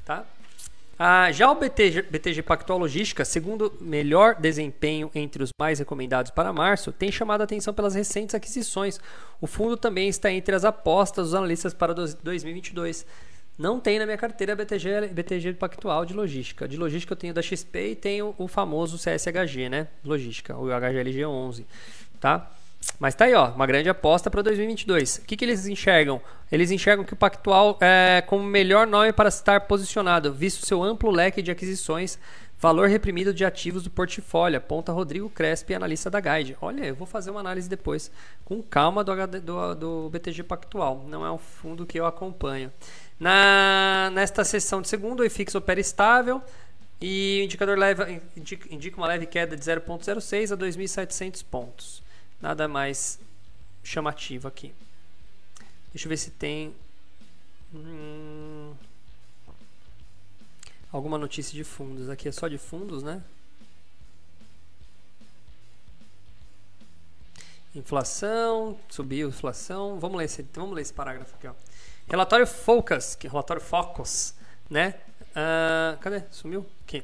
Tá? 0.03 0.25
Ah, 1.01 1.31
já 1.31 1.49
o 1.49 1.55
BTG, 1.55 2.01
BTG 2.01 2.41
Pactual 2.41 2.77
Logística, 2.77 3.23
segundo 3.23 3.73
melhor 3.79 4.35
desempenho 4.35 5.09
entre 5.15 5.41
os 5.41 5.49
mais 5.57 5.79
recomendados 5.79 6.29
para 6.29 6.51
março, 6.51 6.91
tem 6.91 7.09
chamado 7.09 7.39
a 7.39 7.45
atenção 7.45 7.73
pelas 7.73 7.95
recentes 7.95 8.35
aquisições. 8.35 8.99
O 9.39 9.47
fundo 9.47 9.77
também 9.77 10.09
está 10.09 10.29
entre 10.29 10.53
as 10.53 10.65
apostas 10.65 11.27
dos 11.27 11.35
analistas 11.35 11.73
para 11.73 11.93
2022. 11.93 13.05
Não 13.59 13.77
tem 13.77 13.99
na 13.99 14.05
minha 14.05 14.17
carteira 14.17 14.55
BTG, 14.55 15.09
BTG 15.11 15.53
Pactual 15.55 16.05
de 16.05 16.13
logística. 16.13 16.65
De 16.65 16.77
logística 16.77 17.11
eu 17.11 17.17
tenho 17.17 17.33
da 17.33 17.41
XP 17.41 17.89
e 17.89 17.95
tenho 17.95 18.33
o 18.37 18.47
famoso 18.47 18.97
CSHG, 18.97 19.67
né? 19.67 19.87
Logística, 20.01 20.55
o 20.55 20.67
HGLG11, 20.67 21.65
tá? 22.21 22.49
Mas 22.97 23.15
tá 23.15 23.25
aí, 23.25 23.33
ó, 23.33 23.49
uma 23.49 23.67
grande 23.67 23.89
aposta 23.89 24.31
para 24.31 24.41
2022. 24.41 25.17
O 25.17 25.21
que, 25.25 25.35
que 25.35 25.43
eles 25.43 25.67
enxergam? 25.67 26.21
Eles 26.49 26.71
enxergam 26.71 27.03
que 27.03 27.11
o 27.11 27.17
Pactual 27.17 27.77
é 27.81 28.23
como 28.25 28.45
o 28.45 28.47
melhor 28.47 28.87
nome 28.87 29.11
para 29.11 29.27
estar 29.27 29.59
posicionado, 29.67 30.31
visto 30.31 30.65
seu 30.65 30.81
amplo 30.81 31.11
leque 31.11 31.41
de 31.41 31.51
aquisições, 31.51 32.17
valor 32.57 32.87
reprimido 32.87 33.33
de 33.33 33.43
ativos 33.43 33.83
do 33.83 33.89
portfólio, 33.89 34.57
aponta 34.57 34.93
Rodrigo 34.93 35.29
Crespi, 35.29 35.73
analista 35.73 36.09
da 36.09 36.21
Guide. 36.21 36.57
Olha, 36.61 36.85
eu 36.85 36.95
vou 36.95 37.05
fazer 37.05 37.29
uma 37.29 37.41
análise 37.41 37.69
depois, 37.69 38.09
com 38.45 38.63
calma, 38.63 39.03
do, 39.03 39.11
HD, 39.11 39.41
do, 39.41 39.75
do 39.75 40.09
BTG 40.09 40.43
Pactual. 40.43 41.05
Não 41.09 41.25
é 41.25 41.31
um 41.31 41.37
fundo 41.37 41.85
que 41.85 41.99
eu 41.99 42.05
acompanho. 42.05 42.71
Na, 43.19 44.09
nesta 44.13 44.45
sessão 44.45 44.81
de 44.81 44.87
segundo, 44.87 45.19
o 45.19 45.25
IFIX 45.25 45.55
opera 45.55 45.79
estável 45.79 46.41
e 47.01 47.39
o 47.41 47.45
indicador 47.45 47.77
leva, 47.77 48.07
indica, 48.35 48.73
indica 48.73 48.97
uma 48.97 49.07
leve 49.07 49.25
queda 49.25 49.57
de 49.57 49.63
0,06 49.63 50.53
a 50.53 50.57
2.700 50.57 51.43
pontos. 51.43 52.01
Nada 52.41 52.67
mais 52.67 53.19
chamativo 53.83 54.47
aqui. 54.47 54.73
Deixa 55.91 56.05
eu 56.05 56.09
ver 56.09 56.17
se 56.17 56.31
tem 56.31 56.73
hum, 57.73 58.73
alguma 60.91 61.17
notícia 61.17 61.53
de 61.53 61.63
fundos. 61.63 62.09
Aqui 62.09 62.29
é 62.29 62.31
só 62.31 62.47
de 62.47 62.57
fundos, 62.57 63.03
né? 63.03 63.21
Inflação, 67.75 68.79
subiu 68.89 69.29
inflação. 69.29 69.99
Vamos 69.99 70.17
ler 70.17 70.25
esse, 70.25 70.45
vamos 70.53 70.75
ler 70.75 70.81
esse 70.81 70.93
parágrafo 70.93 71.35
aqui, 71.35 71.47
ó. 71.47 71.53
Relatório 72.09 72.47
Focus, 72.47 73.13
que 73.13 73.27
é 73.27 73.29
relatório 73.29 73.61
Focus, 73.61 74.33
né? 74.67 74.95
Uh, 75.29 75.95
cadê? 75.99 76.23
Sumiu? 76.31 76.65
Aqui. 76.83 77.03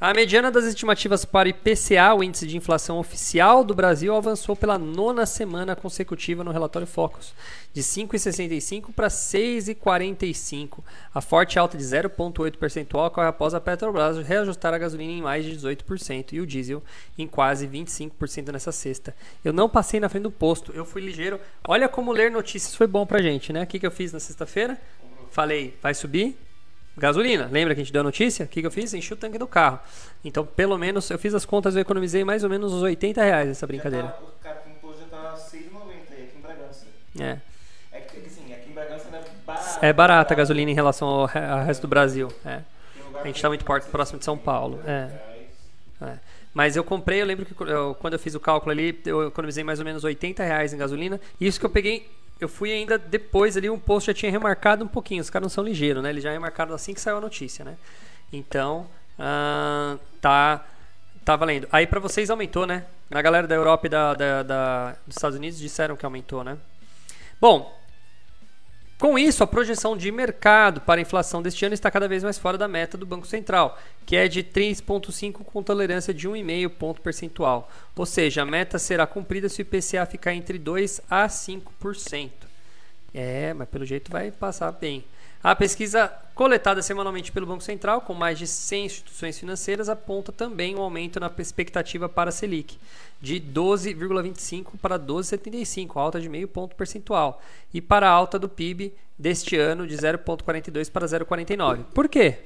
A 0.00 0.14
mediana 0.14 0.50
das 0.50 0.64
estimativas 0.64 1.26
para 1.26 1.50
IPCA, 1.50 2.14
o 2.14 2.24
índice 2.24 2.46
de 2.46 2.56
inflação 2.56 2.98
oficial 2.98 3.62
do 3.62 3.74
Brasil, 3.74 4.14
avançou 4.16 4.56
pela 4.56 4.78
nona 4.78 5.26
semana 5.26 5.76
consecutiva 5.76 6.42
no 6.42 6.50
relatório 6.50 6.88
Focus, 6.88 7.34
de 7.74 7.82
5,65 7.82 8.94
para 8.94 9.08
6,45. 9.08 10.78
A 11.14 11.20
forte 11.20 11.58
alta 11.58 11.76
de 11.76 11.84
0,8 11.84 12.56
percentual 12.56 13.08
ocorre 13.08 13.26
após 13.26 13.52
a 13.52 13.60
Petrobras 13.60 14.16
reajustar 14.26 14.72
a 14.72 14.78
gasolina 14.78 15.12
em 15.12 15.20
mais 15.20 15.44
de 15.44 15.54
18% 15.54 16.32
e 16.32 16.40
o 16.40 16.46
diesel 16.46 16.82
em 17.18 17.26
quase 17.26 17.68
25% 17.68 18.52
nessa 18.52 18.72
sexta. 18.72 19.14
Eu 19.44 19.52
não 19.52 19.68
passei 19.68 20.00
na 20.00 20.08
frente 20.08 20.22
do 20.22 20.30
posto, 20.30 20.72
eu 20.72 20.86
fui 20.86 21.02
ligeiro. 21.02 21.38
Olha 21.68 21.90
como 21.90 22.10
ler 22.10 22.30
notícias 22.30 22.74
foi 22.74 22.86
bom 22.86 23.04
pra 23.04 23.20
gente, 23.20 23.52
né? 23.52 23.64
O 23.64 23.66
que, 23.66 23.78
que 23.78 23.86
eu 23.86 23.90
fiz 23.90 24.14
na 24.14 24.18
sexta-feira? 24.18 24.80
Falei, 25.30 25.76
vai 25.82 25.92
subir? 25.92 26.38
Gasolina, 27.00 27.48
lembra 27.50 27.74
que 27.74 27.80
a 27.80 27.84
gente 27.84 27.92
deu 27.92 28.00
a 28.00 28.04
notícia? 28.04 28.44
O 28.44 28.48
que, 28.48 28.60
que 28.60 28.66
eu 28.66 28.70
fiz? 28.70 28.92
Enchi 28.94 29.12
o 29.12 29.16
tanque 29.16 29.38
do 29.38 29.46
carro. 29.46 29.78
Então, 30.24 30.44
pelo 30.44 30.76
menos, 30.76 31.08
eu 31.10 31.18
fiz 31.18 31.34
as 31.34 31.44
contas, 31.46 31.74
eu 31.74 31.80
economizei 31.80 32.22
mais 32.24 32.44
ou 32.44 32.50
menos 32.50 32.72
uns 32.72 32.82
80 32.82 33.22
reais 33.22 33.48
nessa 33.48 33.66
brincadeira. 33.66 34.06
Já 34.06 34.12
tá, 34.12 34.22
o 34.22 34.42
cara 34.42 34.56
que 34.56 34.70
impôs 34.70 34.98
já 34.98 35.06
tá 35.06 35.34
6,90 35.34 35.62
aí 36.12 36.22
aqui 36.24 36.38
em 36.38 36.40
Bragança. 36.42 36.86
É. 37.18 37.38
É 37.92 38.00
que 38.00 38.18
assim, 38.26 38.52
aqui 38.52 38.70
em 38.70 38.74
Bragança 38.74 39.06
é 39.08 39.10
barato. 39.46 39.78
É 39.86 39.92
barata 39.92 40.34
a 40.34 40.36
gasolina 40.36 40.70
em 40.70 40.74
relação 40.74 41.08
ao, 41.08 41.20
ao 41.22 41.64
resto 41.64 41.82
do 41.82 41.88
Brasil. 41.88 42.28
É. 42.44 42.60
A 43.14 43.26
gente 43.26 43.36
que 43.36 43.42
tá 43.42 43.48
muito 43.48 43.64
por- 43.64 43.80
próximo 43.82 44.18
de 44.18 44.24
São 44.24 44.36
Paulo. 44.36 44.80
É. 44.86 45.08
É. 46.02 46.18
Mas 46.52 46.74
eu 46.76 46.82
comprei, 46.84 47.22
eu 47.22 47.26
lembro 47.26 47.46
que 47.46 47.54
eu- 47.62 47.94
quando 47.94 48.14
eu 48.14 48.18
fiz 48.18 48.34
o 48.34 48.40
cálculo 48.40 48.72
ali, 48.72 49.00
eu 49.06 49.28
economizei 49.28 49.62
mais 49.64 49.78
ou 49.78 49.84
menos 49.84 50.04
80 50.04 50.42
reais 50.44 50.72
em 50.72 50.76
gasolina. 50.76 51.20
Isso 51.40 51.58
que 51.60 51.64
eu 51.66 51.70
peguei, 51.70 52.10
eu 52.40 52.48
fui 52.48 52.72
ainda 52.72 52.96
depois 52.98 53.56
ali, 53.56 53.68
um 53.70 53.78
posto 53.78 54.06
já 54.08 54.14
tinha 54.14 54.30
remarcado 54.32 54.84
um 54.84 54.88
pouquinho. 54.88 55.20
Os 55.20 55.30
caras 55.30 55.44
não 55.44 55.50
são 55.50 55.64
ligeiros, 55.64 56.02
né? 56.02 56.10
Eles 56.10 56.22
já 56.22 56.30
remarcaram 56.32 56.74
assim 56.74 56.94
que 56.94 57.00
saiu 57.00 57.18
a 57.18 57.20
notícia, 57.20 57.64
né? 57.64 57.76
Então, 58.32 58.86
ah, 59.18 59.96
tá, 60.20 60.64
tá 61.24 61.36
valendo. 61.36 61.66
Aí 61.72 61.86
pra 61.86 62.00
vocês 62.00 62.30
aumentou, 62.30 62.66
né? 62.66 62.84
Na 63.08 63.20
galera 63.22 63.46
da 63.46 63.54
Europa 63.54 63.86
e 63.86 63.90
da, 63.90 64.14
da- 64.14 64.42
da- 64.42 64.90
dos 65.06 65.16
Estados 65.16 65.36
Unidos 65.36 65.58
disseram 65.58 65.96
que 65.96 66.04
aumentou, 66.04 66.44
né? 66.44 66.56
Bom, 67.40 67.76
com 69.00 69.18
isso, 69.18 69.42
a 69.42 69.46
projeção 69.46 69.96
de 69.96 70.12
mercado 70.12 70.82
para 70.82 71.00
a 71.00 71.02
inflação 71.02 71.40
deste 71.40 71.64
ano 71.64 71.72
está 71.72 71.90
cada 71.90 72.06
vez 72.06 72.22
mais 72.22 72.36
fora 72.36 72.58
da 72.58 72.68
meta 72.68 72.98
do 72.98 73.06
Banco 73.06 73.26
Central, 73.26 73.80
que 74.04 74.14
é 74.14 74.28
de 74.28 74.44
3,5 74.44 75.42
com 75.42 75.62
tolerância 75.62 76.12
de 76.12 76.28
1,5 76.28 76.68
ponto 76.68 77.00
percentual. 77.00 77.70
Ou 77.96 78.04
seja, 78.04 78.42
a 78.42 78.44
meta 78.44 78.78
será 78.78 79.06
cumprida 79.06 79.48
se 79.48 79.62
o 79.62 79.62
IPCA 79.62 80.04
ficar 80.04 80.34
entre 80.34 80.58
2 80.58 81.00
a 81.08 81.26
5%. 81.26 82.30
É, 83.14 83.54
mas 83.54 83.70
pelo 83.70 83.86
jeito 83.86 84.12
vai 84.12 84.30
passar 84.30 84.70
bem. 84.70 85.02
A 85.42 85.56
pesquisa 85.56 86.08
coletada 86.34 86.82
semanalmente 86.82 87.32
pelo 87.32 87.46
Banco 87.46 87.62
Central, 87.62 88.02
com 88.02 88.12
mais 88.12 88.38
de 88.38 88.46
100 88.46 88.84
instituições 88.84 89.38
financeiras, 89.38 89.88
aponta 89.88 90.30
também 90.30 90.76
um 90.76 90.82
aumento 90.82 91.18
na 91.18 91.32
expectativa 91.38 92.10
para 92.10 92.28
a 92.28 92.32
Selic, 92.32 92.78
de 93.22 93.40
12,25 93.40 94.72
para 94.80 94.98
12,75, 94.98 95.96
alta 95.96 96.20
de 96.20 96.28
meio 96.28 96.46
ponto 96.46 96.76
percentual, 96.76 97.42
e 97.72 97.80
para 97.80 98.06
a 98.06 98.12
alta 98.12 98.38
do 98.38 98.50
PIB 98.50 98.92
deste 99.18 99.56
ano 99.56 99.86
de 99.86 99.96
0,42 99.96 100.90
para 100.90 101.06
0,49. 101.06 101.84
Por 101.94 102.06
quê? 102.06 102.38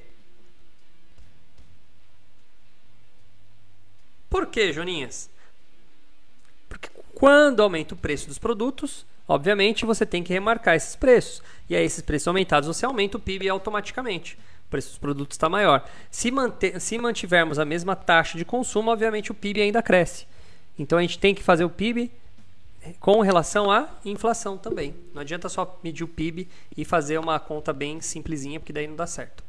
Por 4.29 4.47
quê, 4.47 4.71
Joninhas? 4.71 5.29
Porque 6.69 6.89
quando 7.13 7.61
aumenta 7.61 7.93
o 7.93 7.97
preço 7.97 8.27
dos 8.27 8.37
produtos, 8.37 9.05
obviamente 9.27 9.85
você 9.85 10.05
tem 10.05 10.23
que 10.23 10.33
remarcar 10.33 10.75
esses 10.75 10.95
preços. 10.95 11.41
E 11.69 11.75
aí, 11.75 11.83
esses 11.83 12.01
preços 12.01 12.27
aumentados, 12.27 12.67
você 12.67 12.85
aumenta 12.85 13.17
o 13.17 13.19
PIB 13.19 13.49
automaticamente. 13.49 14.37
O 14.67 14.69
preço 14.69 14.89
dos 14.89 14.97
produtos 14.97 15.35
está 15.35 15.47
maior. 15.47 15.87
Se, 16.09 16.31
manter, 16.31 16.79
se 16.79 16.97
mantivermos 16.97 17.59
a 17.59 17.65
mesma 17.65 17.95
taxa 17.95 18.37
de 18.37 18.45
consumo, 18.45 18.91
obviamente 18.91 19.31
o 19.31 19.35
PIB 19.35 19.61
ainda 19.61 19.81
cresce. 19.81 20.25
Então 20.77 20.97
a 20.97 21.01
gente 21.01 21.19
tem 21.19 21.33
que 21.33 21.43
fazer 21.43 21.63
o 21.63 21.69
PIB 21.69 22.11
com 22.99 23.21
relação 23.21 23.71
à 23.71 23.89
inflação 24.03 24.57
também. 24.57 24.93
Não 25.13 25.21
adianta 25.21 25.49
só 25.49 25.79
medir 25.83 26.03
o 26.03 26.07
PIB 26.07 26.47
e 26.75 26.85
fazer 26.85 27.17
uma 27.17 27.39
conta 27.39 27.73
bem 27.73 28.01
simplesinha, 28.01 28.59
porque 28.59 28.73
daí 28.73 28.87
não 28.87 28.95
dá 28.95 29.07
certo. 29.07 29.43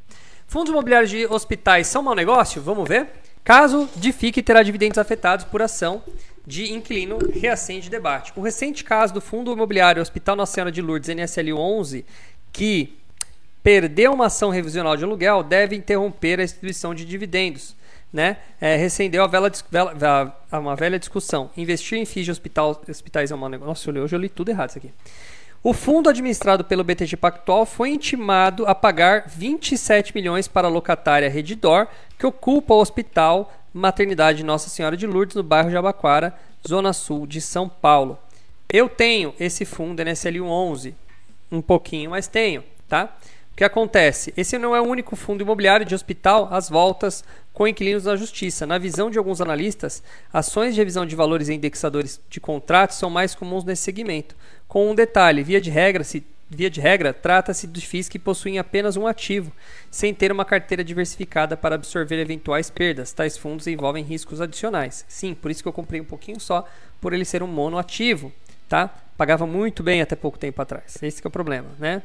Fundos 0.46 0.70
imobiliários 0.70 1.10
de 1.10 1.26
hospitais 1.26 1.86
são 1.86 2.02
mau 2.02 2.14
negócio? 2.14 2.62
Vamos 2.62 2.88
ver. 2.88 3.08
Caso 3.42 3.88
de 3.96 4.12
FIC 4.12 4.42
terá 4.42 4.62
dividendos 4.62 4.98
afetados 4.98 5.44
por 5.44 5.62
ação 5.62 6.02
de 6.46 6.72
inquilino 6.72 7.18
reacende 7.32 7.90
debate. 7.90 8.32
O 8.36 8.40
recente 8.40 8.84
caso 8.84 9.12
do 9.12 9.20
Fundo 9.20 9.52
Imobiliário 9.52 10.00
Hospital 10.00 10.36
Nossa 10.36 10.52
Senhora 10.52 10.70
de 10.70 10.80
Lourdes, 10.80 11.08
NSL 11.08 11.52
11, 11.52 12.04
que 12.52 12.96
perdeu 13.62 14.12
uma 14.12 14.26
ação 14.26 14.50
revisional 14.50 14.96
de 14.96 15.02
aluguel, 15.02 15.42
deve 15.42 15.74
interromper 15.74 16.38
a 16.38 16.44
distribuição 16.44 16.94
de 16.94 17.04
dividendos. 17.04 17.74
Né? 18.12 18.36
É, 18.60 18.76
recendeu 18.76 19.24
a 19.24 19.26
vela, 19.26 19.50
vela, 19.70 20.40
uma 20.52 20.76
velha 20.76 20.98
discussão. 20.98 21.50
Investir 21.56 21.98
em 21.98 22.04
FIIs 22.04 22.26
de 22.26 22.30
hospital, 22.30 22.80
hospitais 22.88 23.32
é 23.32 23.34
um 23.34 23.48
negócio. 23.48 23.92
Nossa, 23.92 24.04
hoje 24.04 24.14
eu 24.14 24.20
li 24.20 24.28
tudo 24.28 24.50
errado 24.50 24.70
isso 24.70 24.78
aqui. 24.78 24.92
O 25.62 25.72
fundo 25.72 26.08
administrado 26.08 26.62
pelo 26.62 26.84
BTG 26.84 27.16
Pactual 27.16 27.66
foi 27.66 27.90
intimado 27.90 28.64
a 28.66 28.74
pagar 28.74 29.24
27 29.26 30.14
milhões 30.14 30.46
para 30.46 30.68
a 30.68 30.70
locatária 30.70 31.28
Redidor, 31.28 31.88
que 32.16 32.24
ocupa 32.24 32.72
o 32.72 32.80
hospital 32.80 33.52
Maternidade 33.76 34.42
Nossa 34.42 34.70
Senhora 34.70 34.96
de 34.96 35.06
Lourdes, 35.06 35.36
no 35.36 35.42
bairro 35.42 35.70
Jabaquara, 35.70 36.34
zona 36.66 36.94
sul 36.94 37.26
de 37.26 37.42
São 37.42 37.68
Paulo. 37.68 38.18
Eu 38.72 38.88
tenho 38.88 39.34
esse 39.38 39.66
fundo 39.66 40.00
NSL 40.00 40.40
11, 40.40 40.94
um 41.52 41.60
pouquinho, 41.60 42.10
mas 42.10 42.26
tenho, 42.26 42.64
tá? 42.88 43.14
O 43.52 43.56
que 43.56 43.64
acontece? 43.64 44.32
Esse 44.34 44.56
não 44.56 44.74
é 44.74 44.80
o 44.80 44.86
único 44.86 45.14
fundo 45.14 45.42
imobiliário 45.42 45.84
de 45.84 45.94
hospital 45.94 46.48
às 46.50 46.70
voltas 46.70 47.22
com 47.52 47.68
inquilinos 47.68 48.04
na 48.04 48.16
justiça. 48.16 48.66
Na 48.66 48.78
visão 48.78 49.10
de 49.10 49.18
alguns 49.18 49.42
analistas, 49.42 50.02
ações 50.32 50.74
de 50.74 50.80
revisão 50.80 51.04
de 51.04 51.14
valores 51.14 51.48
e 51.48 51.54
indexadores 51.54 52.18
de 52.30 52.40
contratos 52.40 52.96
são 52.96 53.10
mais 53.10 53.34
comuns 53.34 53.62
nesse 53.62 53.82
segmento. 53.82 54.34
Com 54.66 54.90
um 54.90 54.94
detalhe, 54.94 55.42
via 55.42 55.60
de 55.60 55.70
regra, 55.70 56.02
se 56.02 56.24
Via 56.48 56.70
de 56.70 56.80
regra, 56.80 57.12
trata-se 57.12 57.66
de 57.66 57.80
FIIs 57.80 58.08
que 58.08 58.20
possuem 58.20 58.58
apenas 58.58 58.96
um 58.96 59.06
ativo, 59.06 59.50
sem 59.90 60.14
ter 60.14 60.30
uma 60.30 60.44
carteira 60.44 60.84
diversificada 60.84 61.56
para 61.56 61.74
absorver 61.74 62.20
eventuais 62.20 62.70
perdas. 62.70 63.12
Tais 63.12 63.36
fundos 63.36 63.66
envolvem 63.66 64.04
riscos 64.04 64.40
adicionais. 64.40 65.04
Sim, 65.08 65.34
por 65.34 65.50
isso 65.50 65.60
que 65.60 65.68
eu 65.68 65.72
comprei 65.72 66.00
um 66.00 66.04
pouquinho 66.04 66.38
só, 66.38 66.64
por 67.00 67.12
ele 67.12 67.24
ser 67.24 67.42
um 67.42 67.48
monoativo, 67.48 68.32
tá? 68.68 68.88
Pagava 69.16 69.44
muito 69.44 69.82
bem 69.82 70.00
até 70.00 70.14
pouco 70.14 70.38
tempo 70.38 70.62
atrás. 70.62 71.02
Esse 71.02 71.20
é 71.24 71.26
o 71.26 71.30
problema, 71.30 71.68
né? 71.80 72.02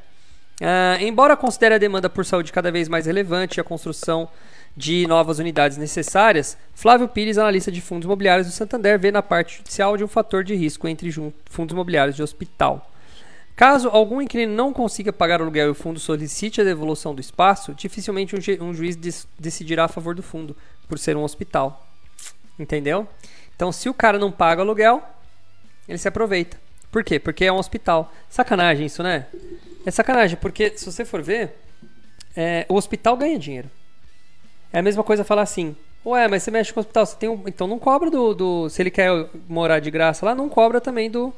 Ah, 0.60 0.98
embora 1.00 1.38
considere 1.38 1.76
a 1.76 1.78
demanda 1.78 2.10
por 2.10 2.26
saúde 2.26 2.52
cada 2.52 2.72
vez 2.72 2.88
mais 2.88 3.06
relevante 3.06 3.60
e 3.60 3.62
a 3.62 3.64
construção 3.64 4.28
de 4.76 5.06
novas 5.08 5.40
unidades 5.40 5.78
necessárias, 5.78 6.58
Flávio 6.74 7.08
Pires, 7.08 7.38
analista 7.38 7.72
de 7.72 7.82
fundos 7.82 8.06
imobiliários 8.06 8.48
do 8.48 8.54
Santander, 8.54 8.98
vê 8.98 9.12
na 9.12 9.22
parte 9.22 9.58
judicial 9.58 9.98
de 9.98 10.04
um 10.04 10.08
fator 10.08 10.44
de 10.44 10.56
risco 10.56 10.88
entre 10.88 11.12
fundos 11.46 11.74
imobiliários 11.74 12.16
de 12.16 12.24
hospital. 12.24 12.91
Caso 13.56 13.90
algum 13.90 14.22
inquilino 14.22 14.54
não 14.54 14.74
consiga 14.74 15.14
pagar 15.14 15.40
o 15.40 15.44
aluguel 15.44 15.68
e 15.68 15.72
o 15.72 15.76
fundo 15.76 16.00
solicite 16.00 16.62
a 16.62 16.64
devolução 16.64 17.14
do 17.14 17.22
espaço, 17.22 17.74
dificilmente 17.74 18.36
um, 18.36 18.42
ju 18.42 18.58
um 18.62 18.74
juiz 18.74 18.96
decidirá 19.38 19.86
a 19.86 19.88
favor 19.88 20.16
do 20.16 20.24
fundo, 20.24 20.56
por 20.88 20.98
ser 20.98 21.16
um 21.16 21.24
hospital. 21.24 21.88
Entendeu? 22.58 23.08
Então, 23.56 23.72
se 23.72 23.90
o 23.90 23.94
cara 23.94 24.18
não 24.18 24.32
paga 24.32 24.62
o 24.62 24.64
aluguel, 24.64 25.04
ele 25.88 25.98
se 25.98 26.08
aproveita. 26.08 26.58
Por 26.92 27.04
quê? 27.04 27.20
Porque 27.20 27.46
é 27.46 27.52
um 27.52 27.58
hospital. 27.58 28.12
Sacanagem 28.30 28.86
isso, 28.86 29.02
né? 29.02 29.28
É 29.86 29.92
sacanagem, 29.92 30.38
porque 30.38 30.78
se 30.78 30.86
você 30.86 31.06
for 31.06 31.22
ver, 31.22 31.56
é, 32.36 32.66
o 32.68 32.76
hospital 32.76 33.16
ganha 33.16 33.38
dinheiro. 33.38 33.70
É 34.74 34.80
a 34.80 34.82
mesma 34.82 35.04
coisa 35.04 35.24
falar 35.24 35.44
assim: 35.44 35.76
Ué, 36.06 36.28
mas 36.28 36.44
você 36.44 36.52
mexe 36.52 36.74
com 36.74 36.80
o 36.80 36.82
hospital, 36.82 37.06
você 37.06 37.16
tem 37.16 37.30
um... 37.30 37.44
então 37.46 37.68
não 37.68 37.78
cobra 37.78 38.10
do, 38.10 38.34
do. 38.34 38.70
Se 38.70 38.82
ele 38.82 38.90
quer 38.90 39.30
morar 39.48 39.80
de 39.80 39.92
graça 39.92 40.26
lá, 40.26 40.34
não 40.34 40.50
cobra 40.50 40.82
também 40.82 41.10
do, 41.12 41.34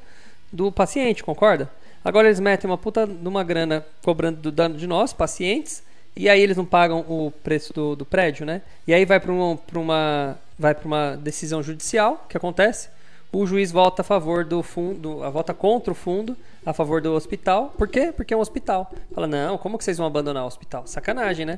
do 0.52 0.72
paciente, 0.72 1.24
concorda? 1.24 1.70
Agora 2.04 2.28
eles 2.28 2.40
metem 2.40 2.70
uma 2.70 2.78
puta 2.78 3.06
numa 3.06 3.44
grana 3.44 3.86
cobrando 4.04 4.42
do 4.42 4.52
dano 4.52 4.76
de 4.76 4.86
nós, 4.86 5.14
pacientes, 5.14 5.84
e 6.16 6.30
aí 6.30 6.42
eles 6.42 6.58
não 6.58 6.66
pagam 6.66 7.00
o 7.08 7.32
preço 7.44 7.74
do, 7.74 7.96
do 7.96 8.06
prédio, 8.06 8.46
né? 8.46 8.62
E 8.86 8.94
aí 8.94 9.06
vai 9.06 9.20
para 9.20 9.32
uma, 9.32 9.60
uma, 9.74 10.40
vai 10.60 10.76
uma 10.84 11.16
decisão 11.16 11.64
judicial, 11.64 12.26
que 12.30 12.38
acontece, 12.38 12.90
o 13.32 13.48
juiz 13.48 13.72
vota 13.72 14.04
a 14.04 14.06
favor 14.06 14.46
do 14.46 14.62
fundo, 14.62 15.24
a 15.24 15.30
vota 15.30 15.56
contra 15.56 15.92
o 15.92 15.96
fundo, 15.96 16.38
a 16.64 16.72
favor 16.72 17.02
do 17.02 17.14
hospital. 17.14 17.74
Por 17.76 17.88
quê? 17.88 18.14
Porque 18.16 18.32
é 18.32 18.38
um 18.38 18.42
hospital. 18.42 18.94
Fala, 19.12 19.26
não, 19.26 19.58
como 19.58 19.78
que 19.78 19.84
vocês 19.84 19.98
vão 19.98 20.06
abandonar 20.06 20.44
o 20.44 20.48
hospital? 20.48 20.86
Sacanagem, 20.86 21.44
né? 21.44 21.58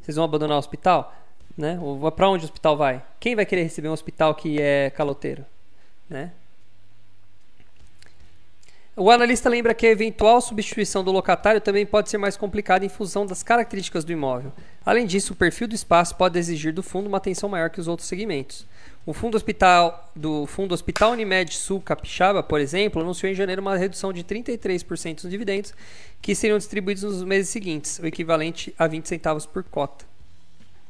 Vocês 0.00 0.14
vão 0.14 0.24
abandonar 0.24 0.56
o 0.56 0.60
hospital? 0.60 1.12
Né? 1.58 1.76
Para 2.14 2.30
onde 2.30 2.44
o 2.44 2.46
hospital 2.46 2.76
vai? 2.76 3.02
Quem 3.18 3.34
vai 3.34 3.44
querer 3.44 3.64
receber 3.64 3.88
um 3.88 3.92
hospital 3.92 4.36
que 4.36 4.60
é 4.60 4.90
caloteiro? 4.90 5.44
Né? 6.08 6.30
O 8.98 9.10
analista 9.10 9.50
lembra 9.50 9.74
que 9.74 9.86
a 9.86 9.90
eventual 9.90 10.40
substituição 10.40 11.04
do 11.04 11.12
locatário 11.12 11.60
também 11.60 11.84
pode 11.84 12.08
ser 12.08 12.16
mais 12.16 12.34
complicada 12.34 12.82
em 12.82 12.88
função 12.88 13.26
das 13.26 13.42
características 13.42 14.06
do 14.06 14.12
imóvel. 14.12 14.50
Além 14.86 15.04
disso, 15.04 15.34
o 15.34 15.36
perfil 15.36 15.68
do 15.68 15.74
espaço 15.74 16.16
pode 16.16 16.38
exigir 16.38 16.72
do 16.72 16.82
fundo 16.82 17.06
uma 17.06 17.18
atenção 17.18 17.46
maior 17.46 17.68
que 17.68 17.78
os 17.78 17.88
outros 17.88 18.08
segmentos. 18.08 18.64
O 19.04 19.12
fundo 19.12 19.36
hospital 19.36 20.10
do 20.16 20.46
Fundo 20.46 20.72
Hospital 20.72 21.12
Unimed 21.12 21.52
Sul 21.52 21.78
Capixaba, 21.78 22.42
por 22.42 22.58
exemplo, 22.58 23.02
anunciou 23.02 23.30
em 23.30 23.34
janeiro 23.34 23.60
uma 23.60 23.76
redução 23.76 24.14
de 24.14 24.24
33% 24.24 25.24
nos 25.24 25.30
dividendos 25.30 25.74
que 26.22 26.34
seriam 26.34 26.56
distribuídos 26.56 27.02
nos 27.02 27.22
meses 27.22 27.50
seguintes, 27.50 27.98
o 27.98 28.06
equivalente 28.06 28.74
a 28.78 28.86
20 28.86 29.06
centavos 29.06 29.44
por 29.44 29.62
cota. 29.62 30.06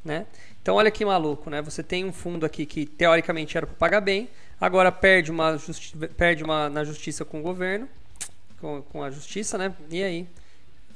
Né? 0.04 0.26
Então 0.62 0.76
olha 0.76 0.92
que 0.92 1.04
maluco, 1.04 1.50
né? 1.50 1.60
Você 1.60 1.82
tem 1.82 2.04
um 2.04 2.12
fundo 2.12 2.46
aqui 2.46 2.64
que 2.66 2.86
teoricamente 2.86 3.56
era 3.56 3.66
para 3.66 3.74
pagar 3.74 4.00
bem, 4.00 4.28
agora 4.60 4.90
perde 4.90 5.30
uma, 5.30 5.56
perde 6.16 6.42
uma 6.42 6.68
na 6.68 6.84
justiça 6.84 7.24
com 7.24 7.40
o 7.40 7.42
governo, 7.42 7.88
com, 8.60 8.82
com 8.82 9.02
a 9.02 9.10
justiça, 9.10 9.56
né? 9.58 9.74
E 9.90 10.02
aí 10.02 10.28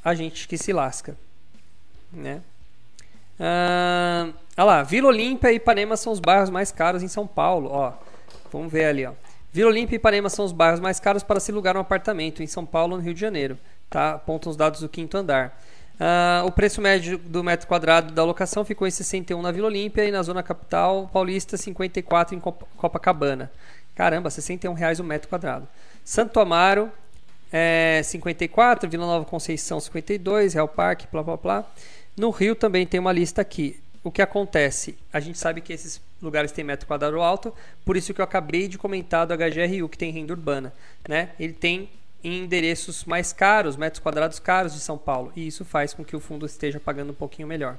a 0.04 0.14
gente 0.14 0.48
que 0.48 0.56
se 0.56 0.72
lasca, 0.72 1.16
né? 2.12 2.42
Ah, 3.38 4.28
olha 4.56 4.64
lá, 4.64 4.82
Vila 4.82 5.08
Olímpia 5.08 5.50
e 5.50 5.56
Ipanema 5.56 5.96
são 5.96 6.12
os 6.12 6.20
bairros 6.20 6.50
mais 6.50 6.70
caros 6.70 7.02
em 7.02 7.08
São 7.08 7.26
Paulo, 7.26 7.70
ó. 7.70 7.94
Vamos 8.52 8.70
ver 8.70 8.84
ali, 8.84 9.06
ó. 9.06 9.12
Vila 9.52 9.70
Olímpia 9.70 9.96
e 9.96 9.98
Ipanema 9.98 10.28
são 10.28 10.44
os 10.44 10.52
bairros 10.52 10.80
mais 10.80 11.00
caros 11.00 11.22
para 11.22 11.40
se 11.40 11.50
alugar 11.50 11.76
um 11.76 11.80
apartamento 11.80 12.42
em 12.42 12.46
São 12.46 12.66
Paulo, 12.66 12.96
no 12.96 13.02
Rio 13.02 13.14
de 13.14 13.20
Janeiro, 13.20 13.58
tá? 13.88 14.12
Apontam 14.12 14.50
os 14.50 14.56
dados 14.56 14.80
do 14.80 14.88
quinto 14.88 15.16
andar. 15.16 15.58
Uh, 16.00 16.46
o 16.46 16.50
preço 16.50 16.80
médio 16.80 17.18
do 17.18 17.44
metro 17.44 17.66
quadrado 17.66 18.14
da 18.14 18.24
locação 18.24 18.64
ficou 18.64 18.88
em 18.88 18.90
61 18.90 19.42
na 19.42 19.52
Vila 19.52 19.66
Olímpia 19.66 20.02
e 20.06 20.10
na 20.10 20.22
zona 20.22 20.42
capital 20.42 21.10
paulista 21.12 21.58
54 21.58 22.34
em 22.34 22.40
Copacabana. 22.40 23.52
Caramba, 23.94 24.30
61 24.30 24.72
reais 24.72 24.98
o 24.98 25.04
metro 25.04 25.28
quadrado. 25.28 25.68
Santo 26.02 26.40
Amaro 26.40 26.90
é 27.52 28.00
54, 28.02 28.88
Vila 28.88 29.04
Nova 29.04 29.26
Conceição 29.26 29.78
52, 29.78 30.54
Real 30.54 30.68
Parque, 30.68 31.06
blá 31.12 31.22
blá 31.22 31.36
blá. 31.36 31.64
No 32.16 32.30
Rio 32.30 32.54
também 32.54 32.86
tem 32.86 32.98
uma 32.98 33.12
lista 33.12 33.42
aqui. 33.42 33.78
O 34.02 34.10
que 34.10 34.22
acontece? 34.22 34.96
A 35.12 35.20
gente 35.20 35.38
sabe 35.38 35.60
que 35.60 35.70
esses 35.70 36.00
lugares 36.22 36.50
têm 36.50 36.64
metro 36.64 36.86
quadrado 36.86 37.20
alto, 37.20 37.52
por 37.84 37.94
isso 37.94 38.14
que 38.14 38.22
eu 38.22 38.24
acabei 38.24 38.68
de 38.68 38.78
comentar 38.78 39.26
do 39.26 39.34
HGRU, 39.34 39.86
que 39.90 39.98
tem 39.98 40.10
renda 40.10 40.32
urbana. 40.32 40.72
Né? 41.06 41.28
Ele 41.38 41.52
tem 41.52 41.90
em 42.22 42.44
endereços 42.44 43.04
mais 43.04 43.33
caros, 43.33 43.76
metros 43.76 44.02
quadrados 44.02 44.38
caros 44.38 44.74
de 44.74 44.80
São 44.80 44.98
Paulo. 44.98 45.33
E 45.35 45.46
isso 45.46 45.64
faz 45.64 45.94
com 45.94 46.04
que 46.04 46.14
o 46.14 46.20
fundo 46.20 46.44
esteja 46.46 46.78
pagando 46.78 47.11
um 47.11 47.14
pouquinho 47.14 47.48
melhor. 47.48 47.78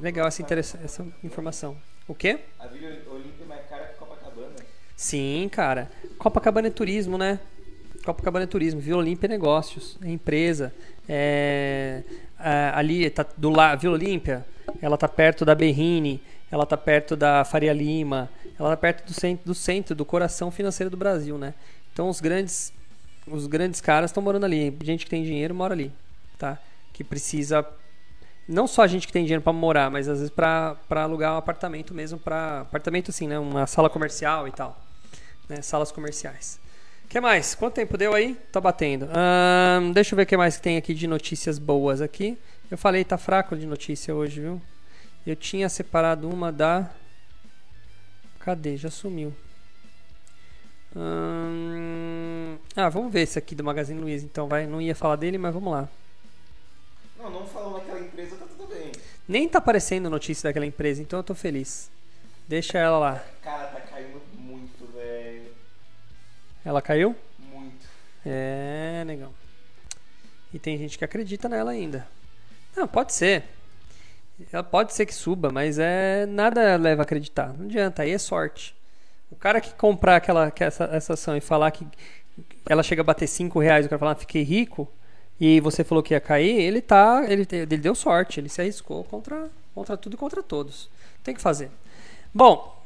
Legal 0.00 0.26
essa, 0.26 0.42
essa 0.82 1.06
informação. 1.22 1.76
O 2.06 2.14
quê? 2.14 2.40
A 2.58 2.66
Vila 2.66 2.90
Olímpia 3.12 3.44
é 3.44 3.46
mais 3.46 3.66
cara 3.68 3.84
que 3.86 3.98
Copacabana. 3.98 4.56
Sim, 4.96 5.48
cara. 5.50 5.90
Copacabana 6.18 6.68
é 6.68 6.70
turismo, 6.70 7.16
né? 7.16 7.38
Copacabana 8.04 8.44
é 8.44 8.46
turismo. 8.46 8.80
Vila 8.80 8.98
Olímpia 8.98 9.26
é 9.26 9.30
negócios, 9.30 9.98
é 10.02 10.08
empresa. 10.08 10.74
É, 11.08 12.02
é, 12.38 12.72
ali 12.74 13.08
tá 13.10 13.26
do 13.36 13.50
lado, 13.50 13.80
Vila 13.80 13.94
Olímpia, 13.94 14.46
ela 14.80 14.96
tá 14.96 15.08
perto 15.08 15.44
da 15.44 15.54
Berrine, 15.54 16.22
ela 16.50 16.64
tá 16.64 16.76
perto 16.76 17.16
da 17.16 17.44
Faria 17.44 17.72
Lima, 17.72 18.30
ela 18.58 18.70
tá 18.70 18.76
perto 18.76 19.06
do 19.06 19.12
centro, 19.12 19.44
do 19.44 19.54
centro, 19.54 19.94
do 19.94 20.04
coração 20.04 20.50
financeiro 20.50 20.90
do 20.90 20.96
Brasil, 20.96 21.36
né? 21.36 21.54
Então 21.92 22.08
os 22.08 22.20
grandes 22.20 22.72
os 23.26 23.46
grandes 23.46 23.80
caras 23.80 24.10
estão 24.10 24.22
morando 24.22 24.44
ali. 24.44 24.76
Gente 24.82 25.04
que 25.04 25.10
tem 25.10 25.22
dinheiro 25.22 25.54
mora 25.54 25.74
ali, 25.74 25.92
tá? 26.38 26.58
Que 26.92 27.04
precisa 27.04 27.66
não 28.50 28.66
só 28.66 28.82
a 28.82 28.86
gente 28.86 29.06
que 29.06 29.12
tem 29.12 29.22
dinheiro 29.22 29.42
para 29.42 29.52
morar, 29.52 29.90
mas 29.90 30.08
às 30.08 30.18
vezes 30.18 30.34
para 30.34 30.76
alugar 30.90 31.34
um 31.34 31.36
apartamento 31.36 31.94
mesmo 31.94 32.18
para 32.18 32.62
apartamento 32.62 33.10
assim, 33.10 33.28
né? 33.28 33.38
Uma 33.38 33.66
sala 33.66 33.88
comercial 33.88 34.48
e 34.48 34.50
tal, 34.50 34.76
né? 35.48 35.62
Salas 35.62 35.92
comerciais. 35.92 36.58
que 37.08 37.20
mais? 37.20 37.54
Quanto 37.54 37.74
tempo 37.74 37.96
deu 37.96 38.12
aí? 38.12 38.34
Tá 38.50 38.60
batendo. 38.60 39.08
deixa 39.94 40.14
eu 40.14 40.16
ver 40.16 40.24
o 40.24 40.26
que 40.26 40.36
mais 40.36 40.56
que 40.56 40.62
tem 40.62 40.76
aqui 40.76 40.92
de 40.92 41.06
notícias 41.06 41.58
boas 41.58 42.00
aqui. 42.00 42.36
Eu 42.68 42.76
falei 42.76 43.04
tá 43.04 43.16
fraco 43.16 43.56
de 43.56 43.66
notícia 43.66 44.14
hoje, 44.14 44.40
viu? 44.40 44.60
Eu 45.24 45.36
tinha 45.36 45.68
separado 45.68 46.28
uma 46.28 46.50
da 46.50 46.90
Cadê? 48.40 48.76
Já 48.76 48.90
sumiu. 48.90 49.34
Hum... 50.96 51.29
Ah, 52.76 52.88
vamos 52.88 53.12
ver 53.12 53.22
esse 53.22 53.38
aqui 53.38 53.54
do 53.54 53.64
Magazine 53.64 54.00
Luiza. 54.00 54.24
Então, 54.24 54.46
vai. 54.46 54.66
Não 54.66 54.80
ia 54.80 54.94
falar 54.94 55.16
dele, 55.16 55.38
mas 55.38 55.52
vamos 55.52 55.72
lá. 55.72 55.88
Não, 57.18 57.30
não 57.30 57.46
falando 57.46 57.78
daquela 57.78 58.00
empresa, 58.00 58.36
tá 58.36 58.46
tudo 58.46 58.66
bem. 58.72 58.92
Nem 59.28 59.48
tá 59.48 59.58
aparecendo 59.58 60.08
notícia 60.08 60.48
daquela 60.48 60.64
empresa, 60.64 61.02
então 61.02 61.18
eu 61.18 61.22
tô 61.22 61.34
feliz. 61.34 61.90
Deixa 62.48 62.78
ela 62.78 62.98
lá. 62.98 63.24
Cara, 63.42 63.66
tá 63.68 63.80
caindo 63.80 64.20
muito, 64.38 64.86
velho. 64.92 65.52
Ela 66.64 66.80
caiu? 66.80 67.14
Muito. 67.38 67.86
É, 68.24 69.04
legal. 69.06 69.32
E 70.52 70.58
tem 70.58 70.78
gente 70.78 70.96
que 70.98 71.04
acredita 71.04 71.48
nela 71.48 71.70
ainda. 71.70 72.06
Não, 72.76 72.88
pode 72.88 73.12
ser. 73.12 73.44
Ela 74.50 74.62
pode 74.62 74.94
ser 74.94 75.06
que 75.06 75.14
suba, 75.14 75.50
mas 75.50 75.78
é 75.78 76.24
nada 76.26 76.76
leva 76.76 77.02
a 77.02 77.04
acreditar. 77.04 77.52
Não 77.56 77.66
adianta, 77.66 78.02
aí 78.02 78.10
é 78.10 78.18
sorte. 78.18 78.74
O 79.30 79.36
cara 79.36 79.60
que 79.60 79.72
comprar 79.74 80.16
aquela, 80.16 80.50
que 80.50 80.64
essa, 80.64 80.84
essa 80.84 81.12
ação 81.12 81.36
e 81.36 81.40
falar 81.40 81.70
que 81.70 81.86
ela 82.68 82.82
chega 82.82 83.02
a 83.02 83.04
bater 83.04 83.26
5 83.26 83.58
reais, 83.58 83.86
o 83.86 83.88
cara 83.88 83.98
falar, 83.98 84.12
ah, 84.12 84.16
fiquei 84.16 84.42
rico, 84.42 84.88
e 85.40 85.58
você 85.60 85.82
falou 85.82 86.02
que 86.02 86.12
ia 86.12 86.20
cair, 86.20 86.60
ele 86.60 86.82
tá. 86.82 87.24
Ele, 87.26 87.46
ele 87.50 87.76
deu 87.78 87.94
sorte, 87.94 88.38
ele 88.38 88.48
se 88.48 88.60
arriscou 88.60 89.02
contra, 89.04 89.48
contra 89.74 89.96
tudo 89.96 90.14
e 90.14 90.16
contra 90.16 90.42
todos. 90.42 90.90
Tem 91.24 91.34
que 91.34 91.40
fazer. 91.40 91.70
Bom, 92.32 92.78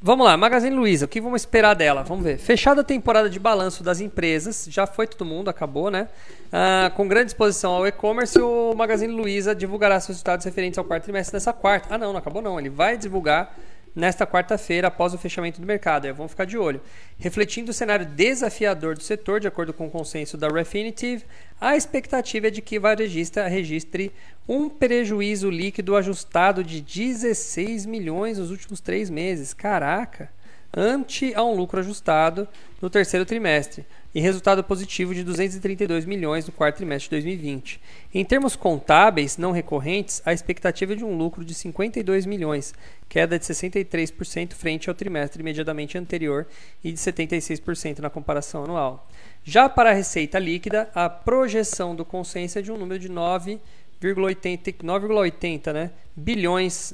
vamos 0.00 0.24
lá, 0.24 0.34
Magazine 0.34 0.74
Luiza, 0.74 1.04
o 1.04 1.08
que 1.08 1.20
vamos 1.20 1.42
esperar 1.42 1.74
dela? 1.74 2.02
Vamos 2.02 2.24
ver. 2.24 2.38
Fechada 2.38 2.80
a 2.80 2.84
temporada 2.84 3.28
de 3.28 3.38
balanço 3.38 3.84
das 3.84 4.00
empresas, 4.00 4.66
já 4.70 4.86
foi 4.86 5.06
todo 5.06 5.26
mundo, 5.26 5.50
acabou, 5.50 5.90
né? 5.90 6.08
Ah, 6.50 6.90
com 6.96 7.06
grande 7.06 7.32
exposição 7.32 7.72
ao 7.72 7.86
e-commerce, 7.86 8.40
o 8.40 8.74
Magazine 8.74 9.12
Luiza 9.12 9.54
divulgará 9.54 10.00
seus 10.00 10.16
resultados 10.16 10.46
referentes 10.46 10.78
ao 10.78 10.84
quarto 10.84 11.04
trimestre 11.04 11.34
dessa 11.34 11.52
quarta. 11.52 11.94
Ah, 11.94 11.98
não, 11.98 12.12
não 12.12 12.18
acabou 12.18 12.40
não. 12.40 12.58
Ele 12.58 12.70
vai 12.70 12.96
divulgar 12.96 13.54
nesta 13.94 14.26
quarta-feira, 14.26 14.88
após 14.88 15.14
o 15.14 15.18
fechamento 15.18 15.60
do 15.60 15.66
mercado. 15.66 16.06
Aí 16.06 16.12
vamos 16.12 16.32
ficar 16.32 16.44
de 16.44 16.56
olho. 16.56 16.80
Refletindo 17.18 17.70
o 17.70 17.74
cenário 17.74 18.06
desafiador 18.06 18.94
do 18.94 19.02
setor, 19.02 19.40
de 19.40 19.48
acordo 19.48 19.72
com 19.72 19.86
o 19.86 19.90
consenso 19.90 20.36
da 20.36 20.48
Refinitiv, 20.48 21.22
a 21.60 21.76
expectativa 21.76 22.48
é 22.48 22.50
de 22.50 22.62
que 22.62 22.78
varejista 22.78 23.46
registre 23.46 24.12
um 24.48 24.68
prejuízo 24.68 25.50
líquido 25.50 25.96
ajustado 25.96 26.64
de 26.64 26.80
16 26.80 27.86
milhões 27.86 28.38
nos 28.38 28.50
últimos 28.50 28.80
três 28.80 29.10
meses. 29.10 29.52
Caraca! 29.52 30.30
Ante 30.76 31.34
a 31.34 31.42
um 31.42 31.54
lucro 31.54 31.80
ajustado 31.80 32.46
no 32.80 32.88
terceiro 32.88 33.26
trimestre 33.26 33.84
e 34.14 34.20
resultado 34.20 34.62
positivo 34.64 35.14
de 35.14 35.22
232 35.22 36.04
milhões 36.04 36.44
no 36.46 36.52
quarto 36.52 36.76
trimestre 36.76 37.08
de 37.08 37.22
2020. 37.22 37.80
Em 38.12 38.24
termos 38.24 38.56
contábeis 38.56 39.36
não 39.36 39.52
recorrentes, 39.52 40.20
a 40.24 40.32
expectativa 40.32 40.94
é 40.94 40.96
de 40.96 41.04
um 41.04 41.16
lucro 41.16 41.44
de 41.44 41.54
52 41.54 42.26
milhões, 42.26 42.74
queda 43.08 43.38
de 43.38 43.44
63% 43.44 44.54
frente 44.54 44.88
ao 44.88 44.94
trimestre 44.94 45.40
imediatamente 45.40 45.96
anterior 45.96 46.48
e 46.82 46.90
de 46.92 46.98
76% 46.98 48.00
na 48.00 48.10
comparação 48.10 48.64
anual. 48.64 49.08
Já 49.44 49.68
para 49.68 49.90
a 49.90 49.94
receita 49.94 50.36
líquida, 50.38 50.88
a 50.94 51.08
projeção 51.08 51.94
do 51.94 52.04
consenso 52.04 52.58
é 52.58 52.62
de 52.62 52.72
um 52.72 52.76
número 52.76 52.98
de 52.98 53.08
9,80 53.08 55.72
né, 55.72 55.92
bilhões. 56.16 56.92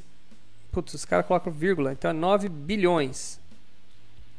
Putz, 0.71 0.95
os 0.95 1.07
caras 1.07 1.27
colocam 1.27 1.53
vírgula, 1.53 1.93
então 1.93 2.11
é 2.11 2.15
9 2.15 2.51
bilhões. 2.51 3.41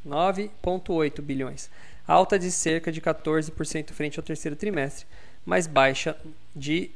9,8 0.07 1.21
bilhões 1.21 1.69
alta 2.07 2.39
de 2.39 2.49
cerca 2.49 2.91
de 2.91 3.01
14% 3.01 3.91
frente 3.91 4.17
ao 4.17 4.23
terceiro 4.23 4.55
trimestre, 4.55 5.05
mas 5.45 5.67
baixa 5.67 6.15
de 6.55 6.89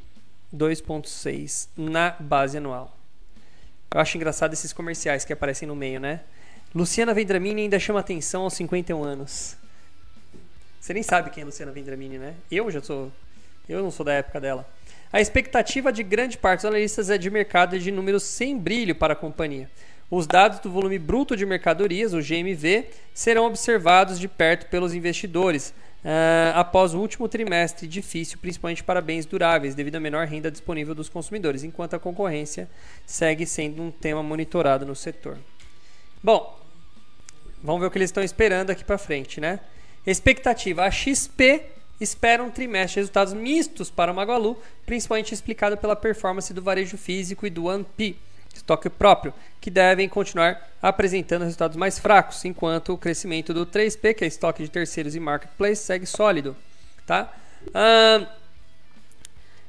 2,6% 0.56 1.68
na 1.76 2.12
base 2.12 2.58
anual. 2.58 2.98
Eu 3.94 4.00
acho 4.00 4.16
engraçado 4.16 4.54
esses 4.54 4.72
comerciais 4.72 5.26
que 5.26 5.34
aparecem 5.34 5.68
no 5.68 5.76
meio, 5.76 6.00
né? 6.00 6.22
Luciana 6.74 7.14
Vendramini 7.14 7.64
ainda 7.64 7.78
chama 7.78 8.00
atenção 8.00 8.44
aos 8.44 8.54
51 8.54 9.04
anos. 9.04 9.58
Você 10.80 10.94
nem 10.94 11.04
sabe 11.04 11.30
quem 11.30 11.42
é 11.42 11.46
Luciana 11.46 11.74
Vendramini, 11.74 12.18
né? 12.18 12.34
Eu 12.50 12.72
já 12.72 12.82
sou. 12.82 13.12
Eu 13.68 13.84
não 13.84 13.92
sou 13.92 14.06
da 14.06 14.14
época 14.14 14.40
dela. 14.40 14.68
A 15.12 15.20
expectativa 15.20 15.92
de 15.92 16.04
grande 16.04 16.38
parte 16.38 16.60
dos 16.60 16.66
analistas 16.66 17.10
é 17.10 17.18
de 17.18 17.30
mercado 17.30 17.78
de 17.78 17.92
números 17.92 18.24
sem 18.24 18.58
brilho 18.58 18.96
para 18.96 19.12
a 19.12 19.16
companhia. 19.16 19.70
Os 20.12 20.28
dados 20.28 20.60
do 20.60 20.70
volume 20.70 21.00
bruto 21.00 21.38
de 21.38 21.46
mercadorias, 21.46 22.14
o 22.14 22.20
GMV, 22.20 22.90
serão 23.14 23.46
observados 23.46 24.20
de 24.20 24.28
perto 24.28 24.66
pelos 24.66 24.94
investidores 24.94 25.74
uh, 26.04 26.52
após 26.54 26.94
o 26.94 27.00
último 27.00 27.30
trimestre 27.30 27.88
difícil, 27.88 28.38
principalmente 28.38 28.84
para 28.84 29.00
bens 29.00 29.26
duráveis, 29.26 29.74
devido 29.74 29.96
à 29.96 30.00
menor 30.02 30.28
renda 30.28 30.52
disponível 30.52 30.94
dos 30.94 31.08
consumidores, 31.08 31.64
enquanto 31.64 31.94
a 31.94 32.00
concorrência 32.00 32.70
segue 33.06 33.46
sendo 33.46 33.82
um 33.82 33.90
tema 33.90 34.22
monitorado 34.22 34.86
no 34.86 34.98
setor. 34.98 35.38
Bom, 36.22 36.60
vamos 37.64 37.80
ver 37.80 37.88
o 37.88 37.90
que 37.90 37.98
eles 37.98 38.10
estão 38.10 38.22
esperando 38.22 38.70
aqui 38.70 38.84
para 38.84 38.98
frente, 38.98 39.40
né? 39.40 39.62
Expectativa: 40.06 40.84
a 40.84 40.92
XP 40.92 41.64
espera 42.02 42.44
um 42.44 42.52
trimestre 42.52 42.96
de 42.96 43.00
resultados 43.00 43.34
mistos 43.34 43.90
para 43.90 44.12
o 44.12 44.16
Magalu, 44.16 44.58
principalmente 44.86 45.34
explicado 45.34 45.78
pela 45.78 45.96
performance 45.96 46.54
do 46.54 46.62
varejo 46.62 46.98
físico 46.98 47.48
e 47.48 47.50
do 47.50 47.70
ANPI 47.70 48.18
estoque 48.58 48.90
próprio, 48.90 49.34
que 49.60 49.70
devem 49.70 50.08
continuar 50.10 50.70
apresentando 50.82 51.44
resultados 51.44 51.78
mais 51.78 52.00
fracos, 52.00 52.44
enquanto 52.46 52.94
o 52.94 52.98
crescimento 52.98 53.54
do 53.54 53.66
3P, 53.66 54.16
que 54.16 54.24
é 54.24 54.28
estoque 54.28 54.64
de 54.64 54.70
terceiros 54.70 55.16
e 55.16 55.20
marketplace, 55.20 55.84
segue 55.84 56.06
sólido. 56.06 56.56
Tá? 57.06 57.32
Ah, 57.74 58.28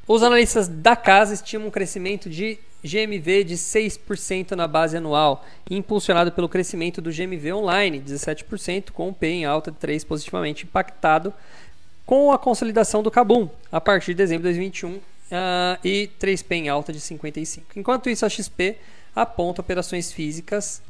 os 0.06 0.22
analistas 0.22 0.68
da 0.68 0.96
casa 0.96 1.34
estimam 1.34 1.68
um 1.68 1.70
crescimento 1.70 2.28
de 2.28 2.58
GMV 2.84 3.44
de 3.44 3.54
6% 3.54 4.52
na 4.52 4.66
base 4.66 4.96
anual, 4.96 5.44
impulsionado 5.70 6.32
pelo 6.32 6.48
crescimento 6.48 7.00
do 7.00 7.12
GMV 7.12 7.52
online, 7.52 8.00
17%, 8.00 8.90
com 8.90 9.08
o 9.08 9.14
P 9.14 9.28
em 9.28 9.44
alta 9.44 9.70
de 9.70 9.76
3 9.78 10.02
positivamente 10.04 10.64
impactado 10.64 11.32
com 12.04 12.32
a 12.32 12.38
consolidação 12.38 13.02
do 13.02 13.10
Kabum 13.10 13.48
a 13.70 13.80
partir 13.80 14.12
de 14.12 14.18
dezembro 14.18 14.42
de 14.42 14.58
2021 14.58 15.00
uh, 15.32 15.78
e 15.82 16.10
3P 16.20 16.52
em 16.52 16.68
alta 16.68 16.92
de 16.92 17.00
55. 17.00 17.78
Enquanto 17.78 18.10
isso, 18.10 18.26
a 18.26 18.28
XP 18.28 18.76
aponta 19.16 19.60
operações 19.60 20.12
físicas. 20.12 20.82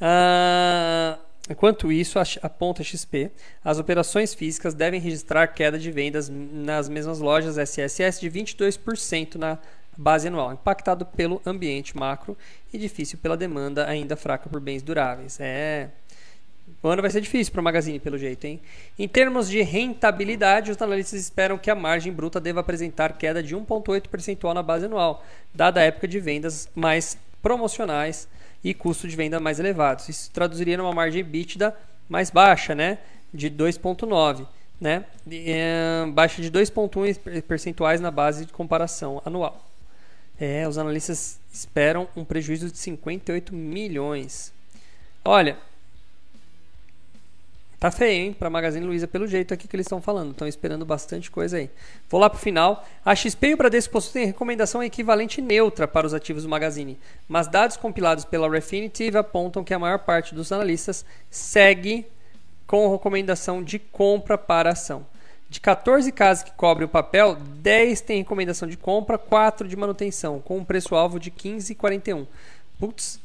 Uh, 0.00 1.18
enquanto 1.50 1.90
isso, 1.90 2.18
aponta 2.40 2.84
XP, 2.84 3.30
as 3.64 3.78
operações 3.78 4.32
físicas 4.32 4.74
devem 4.74 5.00
registrar 5.00 5.48
queda 5.48 5.78
de 5.78 5.90
vendas 5.90 6.28
nas 6.28 6.88
mesmas 6.88 7.18
lojas 7.18 7.58
SSS 7.58 8.20
de 8.20 8.30
22% 8.30 9.34
na 9.34 9.58
base 9.96 10.28
anual, 10.28 10.52
impactado 10.52 11.04
pelo 11.04 11.42
ambiente 11.44 11.96
macro 11.96 12.38
e 12.72 12.78
difícil 12.78 13.18
pela 13.18 13.36
demanda 13.36 13.88
ainda 13.88 14.14
fraca 14.14 14.48
por 14.48 14.60
bens 14.60 14.80
duráveis. 14.80 15.38
É. 15.40 15.90
O 16.82 16.88
ano 16.88 17.02
vai 17.02 17.10
ser 17.10 17.20
difícil 17.20 17.52
para 17.52 17.60
o 17.60 17.64
Magazine, 17.64 17.98
pelo 17.98 18.16
jeito, 18.16 18.44
hein? 18.44 18.60
Em 18.98 19.08
termos 19.08 19.48
de 19.48 19.62
rentabilidade, 19.62 20.70
os 20.70 20.80
analistas 20.80 21.20
esperam 21.20 21.58
que 21.58 21.70
a 21.70 21.74
margem 21.74 22.12
bruta 22.12 22.40
deva 22.40 22.60
apresentar 22.60 23.16
queda 23.18 23.42
de 23.42 23.56
1,8 23.56 24.08
percentual 24.08 24.54
na 24.54 24.62
base 24.62 24.86
anual, 24.86 25.24
dada 25.54 25.80
a 25.80 25.84
época 25.84 26.06
de 26.06 26.20
vendas 26.20 26.68
mais 26.74 27.18
promocionais 27.42 28.28
e 28.62 28.74
custo 28.74 29.08
de 29.08 29.16
venda 29.16 29.40
mais 29.40 29.58
elevados. 29.58 30.08
Isso 30.08 30.30
traduziria 30.30 30.76
numa 30.76 30.92
margem 30.92 31.22
bítida 31.24 31.76
mais 32.08 32.30
baixa, 32.30 32.74
né? 32.74 32.98
De 33.32 33.50
2,9, 33.50 34.46
né? 34.80 35.04
É, 35.30 36.06
baixa 36.12 36.40
de 36.40 36.50
2,1 36.50 37.42
percentuais 37.42 38.00
na 38.00 38.10
base 38.10 38.46
de 38.46 38.52
comparação 38.52 39.20
anual. 39.24 39.64
É, 40.40 40.66
os 40.68 40.78
analistas 40.78 41.40
esperam 41.52 42.08
um 42.16 42.24
prejuízo 42.24 42.70
de 42.70 42.78
58 42.78 43.52
milhões. 43.52 44.52
Olha, 45.24 45.58
tá 47.78 47.90
feio, 47.90 48.26
hein, 48.26 48.32
para 48.32 48.50
Magazine 48.50 48.84
Luiza 48.84 49.06
pelo 49.06 49.26
jeito 49.26 49.54
aqui 49.54 49.68
que 49.68 49.76
eles 49.76 49.86
estão 49.86 50.02
falando. 50.02 50.32
Estão 50.32 50.48
esperando 50.48 50.84
bastante 50.84 51.30
coisa 51.30 51.58
aí. 51.58 51.70
Vou 52.08 52.20
lá 52.20 52.28
pro 52.28 52.38
final. 52.38 52.84
A 53.04 53.14
XP 53.14 53.48
e 53.48 53.54
o 53.54 53.56
Bradesco 53.56 53.92
possuem 53.92 54.26
recomendação 54.26 54.82
equivalente 54.82 55.40
neutra 55.40 55.86
para 55.86 56.06
os 56.06 56.14
ativos 56.14 56.42
do 56.42 56.48
Magazine, 56.48 56.98
mas 57.28 57.46
dados 57.46 57.76
compilados 57.76 58.24
pela 58.24 58.50
Refinitiv 58.50 59.16
apontam 59.16 59.62
que 59.62 59.74
a 59.74 59.78
maior 59.78 60.00
parte 60.00 60.34
dos 60.34 60.50
analistas 60.50 61.04
segue 61.30 62.06
com 62.66 62.90
recomendação 62.90 63.62
de 63.62 63.78
compra 63.78 64.36
para 64.36 64.72
ação. 64.72 65.06
De 65.48 65.60
14 65.60 66.12
casas 66.12 66.44
que 66.44 66.52
cobrem 66.52 66.84
o 66.84 66.90
papel, 66.90 67.34
10 67.34 68.02
têm 68.02 68.18
recomendação 68.18 68.68
de 68.68 68.76
compra, 68.76 69.16
4 69.16 69.66
de 69.66 69.74
manutenção, 69.76 70.40
com 70.40 70.58
um 70.58 70.64
preço-alvo 70.64 71.18
de 71.18 71.30
15,41. 71.30 72.26
Putz, 72.78 73.18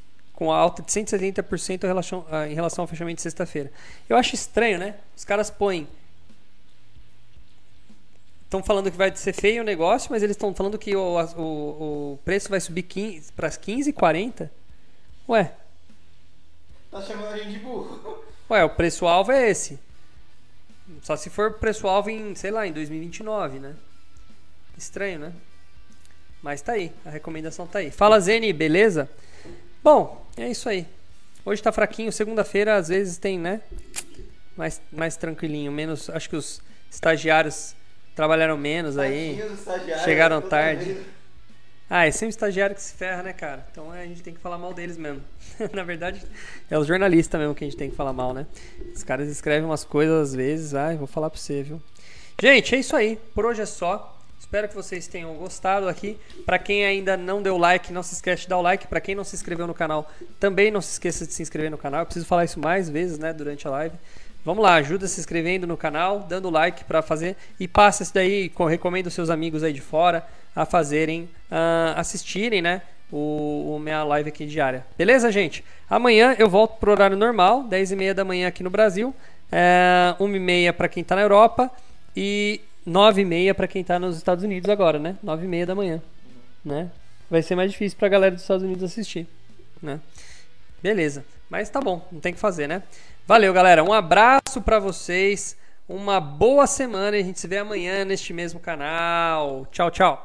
com 0.43 0.51
alta 0.51 0.81
de 0.83 0.91
170% 0.91 1.85
em 1.85 1.87
relação, 1.87 2.25
ah, 2.29 2.45
em 2.45 2.53
relação 2.53 2.83
ao 2.83 2.87
fechamento 2.87 3.15
de 3.15 3.21
sexta-feira. 3.21 3.71
Eu 4.09 4.17
acho 4.17 4.35
estranho, 4.35 4.77
né? 4.77 4.95
Os 5.15 5.23
caras 5.23 5.49
põem. 5.49 5.87
Estão 8.43 8.61
falando 8.61 8.91
que 8.91 8.97
vai 8.97 9.15
ser 9.15 9.31
feio 9.31 9.61
o 9.61 9.65
negócio, 9.65 10.11
mas 10.11 10.21
eles 10.21 10.35
estão 10.35 10.53
falando 10.53 10.77
que 10.77 10.93
o, 10.97 11.17
o, 11.37 12.13
o 12.13 12.19
preço 12.25 12.49
vai 12.49 12.59
subir 12.59 12.83
para 13.37 13.49
15,40. 13.49 14.49
Ué. 15.29 15.53
Tá 16.91 17.01
chamando 17.01 17.33
a 17.33 17.37
gente 17.37 17.51
de 17.51 17.59
burro. 17.59 18.21
Ué, 18.51 18.65
o 18.65 18.69
preço-alvo 18.69 19.31
é 19.31 19.49
esse. 19.49 19.79
Só 21.01 21.15
se 21.15 21.29
for 21.29 21.53
preço-alvo 21.53 22.09
em, 22.09 22.35
sei 22.35 22.51
lá, 22.51 22.67
em 22.67 22.73
2029, 22.73 23.59
né? 23.59 23.75
Estranho, 24.77 25.19
né? 25.19 25.33
Mas 26.41 26.61
tá 26.61 26.73
aí, 26.73 26.91
a 27.05 27.09
recomendação 27.09 27.65
tá 27.65 27.79
aí. 27.79 27.89
Fala 27.89 28.19
Zene, 28.19 28.51
beleza? 28.51 29.09
Bom, 29.83 30.25
é 30.37 30.49
isso 30.49 30.69
aí. 30.69 30.87
Hoje 31.43 31.61
tá 31.61 31.69
fraquinho, 31.69 32.09
segunda-feira 32.09 32.77
às 32.77 32.87
vezes 32.87 33.17
tem, 33.17 33.37
né? 33.37 33.59
Mais, 34.55 34.81
mais 34.89 35.17
tranquilinho, 35.17 35.73
menos. 35.73 36.09
Acho 36.09 36.29
que 36.29 36.37
os 36.37 36.61
estagiários 36.89 37.75
trabalharam 38.15 38.55
menos 38.55 38.97
aí. 38.97 39.43
Chegaram 40.05 40.41
tarde. 40.41 40.97
Ah, 41.89 42.07
é 42.07 42.11
sempre 42.11 42.29
estagiário 42.29 42.73
que 42.73 42.81
se 42.81 42.93
ferra, 42.93 43.23
né, 43.23 43.33
cara? 43.33 43.67
Então 43.71 43.91
a 43.91 44.05
gente 44.05 44.23
tem 44.23 44.33
que 44.33 44.39
falar 44.39 44.57
mal 44.57 44.73
deles 44.73 44.97
mesmo. 44.97 45.21
Na 45.73 45.83
verdade, 45.83 46.23
é 46.71 46.79
os 46.79 46.87
jornalistas 46.87 47.37
mesmo 47.37 47.53
que 47.53 47.65
a 47.65 47.67
gente 47.67 47.77
tem 47.77 47.89
que 47.89 47.95
falar 47.95 48.13
mal, 48.13 48.33
né? 48.33 48.47
Os 48.95 49.03
caras 49.03 49.27
escrevem 49.27 49.65
umas 49.65 49.83
coisas 49.83 50.29
às 50.29 50.33
vezes. 50.33 50.73
Ai, 50.73 50.95
vou 50.95 51.07
falar 51.07 51.29
pra 51.29 51.37
você, 51.37 51.61
viu? 51.61 51.81
Gente, 52.41 52.73
é 52.73 52.79
isso 52.79 52.95
aí. 52.95 53.19
Por 53.35 53.45
hoje 53.45 53.61
é 53.61 53.65
só. 53.65 54.12
Espero 54.43 54.67
que 54.67 54.75
vocês 54.75 55.07
tenham 55.07 55.33
gostado 55.35 55.87
aqui. 55.87 56.19
Para 56.45 56.59
quem 56.59 56.85
ainda 56.85 57.15
não 57.15 57.41
deu 57.41 57.57
like, 57.57 57.93
não 57.93 58.03
se 58.03 58.13
esquece 58.13 58.43
de 58.43 58.49
dar 58.49 58.57
o 58.57 58.61
like. 58.61 58.87
Para 58.87 58.99
quem 58.99 59.15
não 59.15 59.23
se 59.23 59.33
inscreveu 59.35 59.65
no 59.65 59.73
canal, 59.73 60.11
também 60.37 60.69
não 60.69 60.81
se 60.81 60.91
esqueça 60.91 61.25
de 61.25 61.33
se 61.33 61.41
inscrever 61.41 61.71
no 61.71 61.77
canal. 61.77 62.01
Eu 62.01 62.05
preciso 62.05 62.25
falar 62.25 62.43
isso 62.43 62.59
mais 62.59 62.89
vezes, 62.89 63.17
né, 63.17 63.31
durante 63.31 63.65
a 63.67 63.71
live. 63.71 63.95
Vamos 64.45 64.61
lá, 64.61 64.75
ajuda 64.75 65.07
se 65.07 65.19
inscrevendo 65.19 65.65
no 65.65 65.77
canal, 65.77 66.19
dando 66.19 66.49
like 66.49 66.83
para 66.83 67.01
fazer 67.01 67.37
e 67.57 67.69
passa 67.69 68.03
isso 68.03 68.13
daí, 68.13 68.51
recomendo 68.69 69.09
seus 69.09 69.29
amigos 69.29 69.63
aí 69.63 69.71
de 69.71 69.79
fora 69.79 70.27
a 70.53 70.65
fazerem, 70.65 71.29
assistirem, 71.95 72.61
né? 72.61 72.81
O, 73.09 73.75
o, 73.75 73.79
minha 73.79 74.03
live 74.03 74.27
aqui 74.27 74.45
diária. 74.45 74.85
Beleza, 74.97 75.31
gente? 75.31 75.63
Amanhã 75.89 76.35
eu 76.37 76.49
volto 76.49 76.77
pro 76.79 76.91
horário 76.91 77.15
normal, 77.15 77.63
10 77.63 77.93
e 77.93 77.95
meia 77.95 78.13
da 78.13 78.25
manhã 78.25 78.49
aqui 78.49 78.61
no 78.61 78.69
Brasil, 78.69 79.15
é, 79.49 80.13
1 80.19 80.35
e 80.35 80.39
meia 80.39 80.73
para 80.73 80.89
quem 80.89 81.01
está 81.01 81.15
na 81.15 81.21
Europa 81.21 81.71
e 82.15 82.59
9 82.85 83.21
e 83.21 83.25
meia 83.25 83.53
para 83.53 83.67
quem 83.67 83.81
está 83.81 83.97
nos 83.97 84.17
Estados 84.17 84.43
Unidos 84.43 84.69
agora, 84.69 84.99
né? 84.99 85.17
9 85.23 85.45
e 85.45 85.47
meia 85.47 85.65
da 85.65 85.75
manhã, 85.75 86.01
né? 86.63 86.89
Vai 87.29 87.41
ser 87.41 87.55
mais 87.55 87.71
difícil 87.71 87.97
para 87.97 88.07
a 88.07 88.11
galera 88.11 88.35
dos 88.35 88.43
Estados 88.43 88.63
Unidos 88.63 88.83
assistir, 88.83 89.27
né? 89.81 89.99
Beleza, 90.81 91.23
mas 91.49 91.69
tá 91.69 91.79
bom, 91.79 92.05
não 92.11 92.19
tem 92.19 92.33
que 92.33 92.39
fazer, 92.39 92.67
né? 92.67 92.83
Valeu, 93.25 93.53
galera. 93.53 93.81
Um 93.83 93.93
abraço 93.93 94.61
para 94.61 94.79
vocês. 94.79 95.55
Uma 95.87 96.19
boa 96.19 96.67
semana 96.67 97.15
e 97.15 97.21
a 97.21 97.23
gente 97.23 97.39
se 97.39 97.47
vê 97.47 97.57
amanhã 97.57 98.03
neste 98.03 98.33
mesmo 98.33 98.59
canal. 98.59 99.65
Tchau, 99.71 99.89
tchau. 99.89 100.21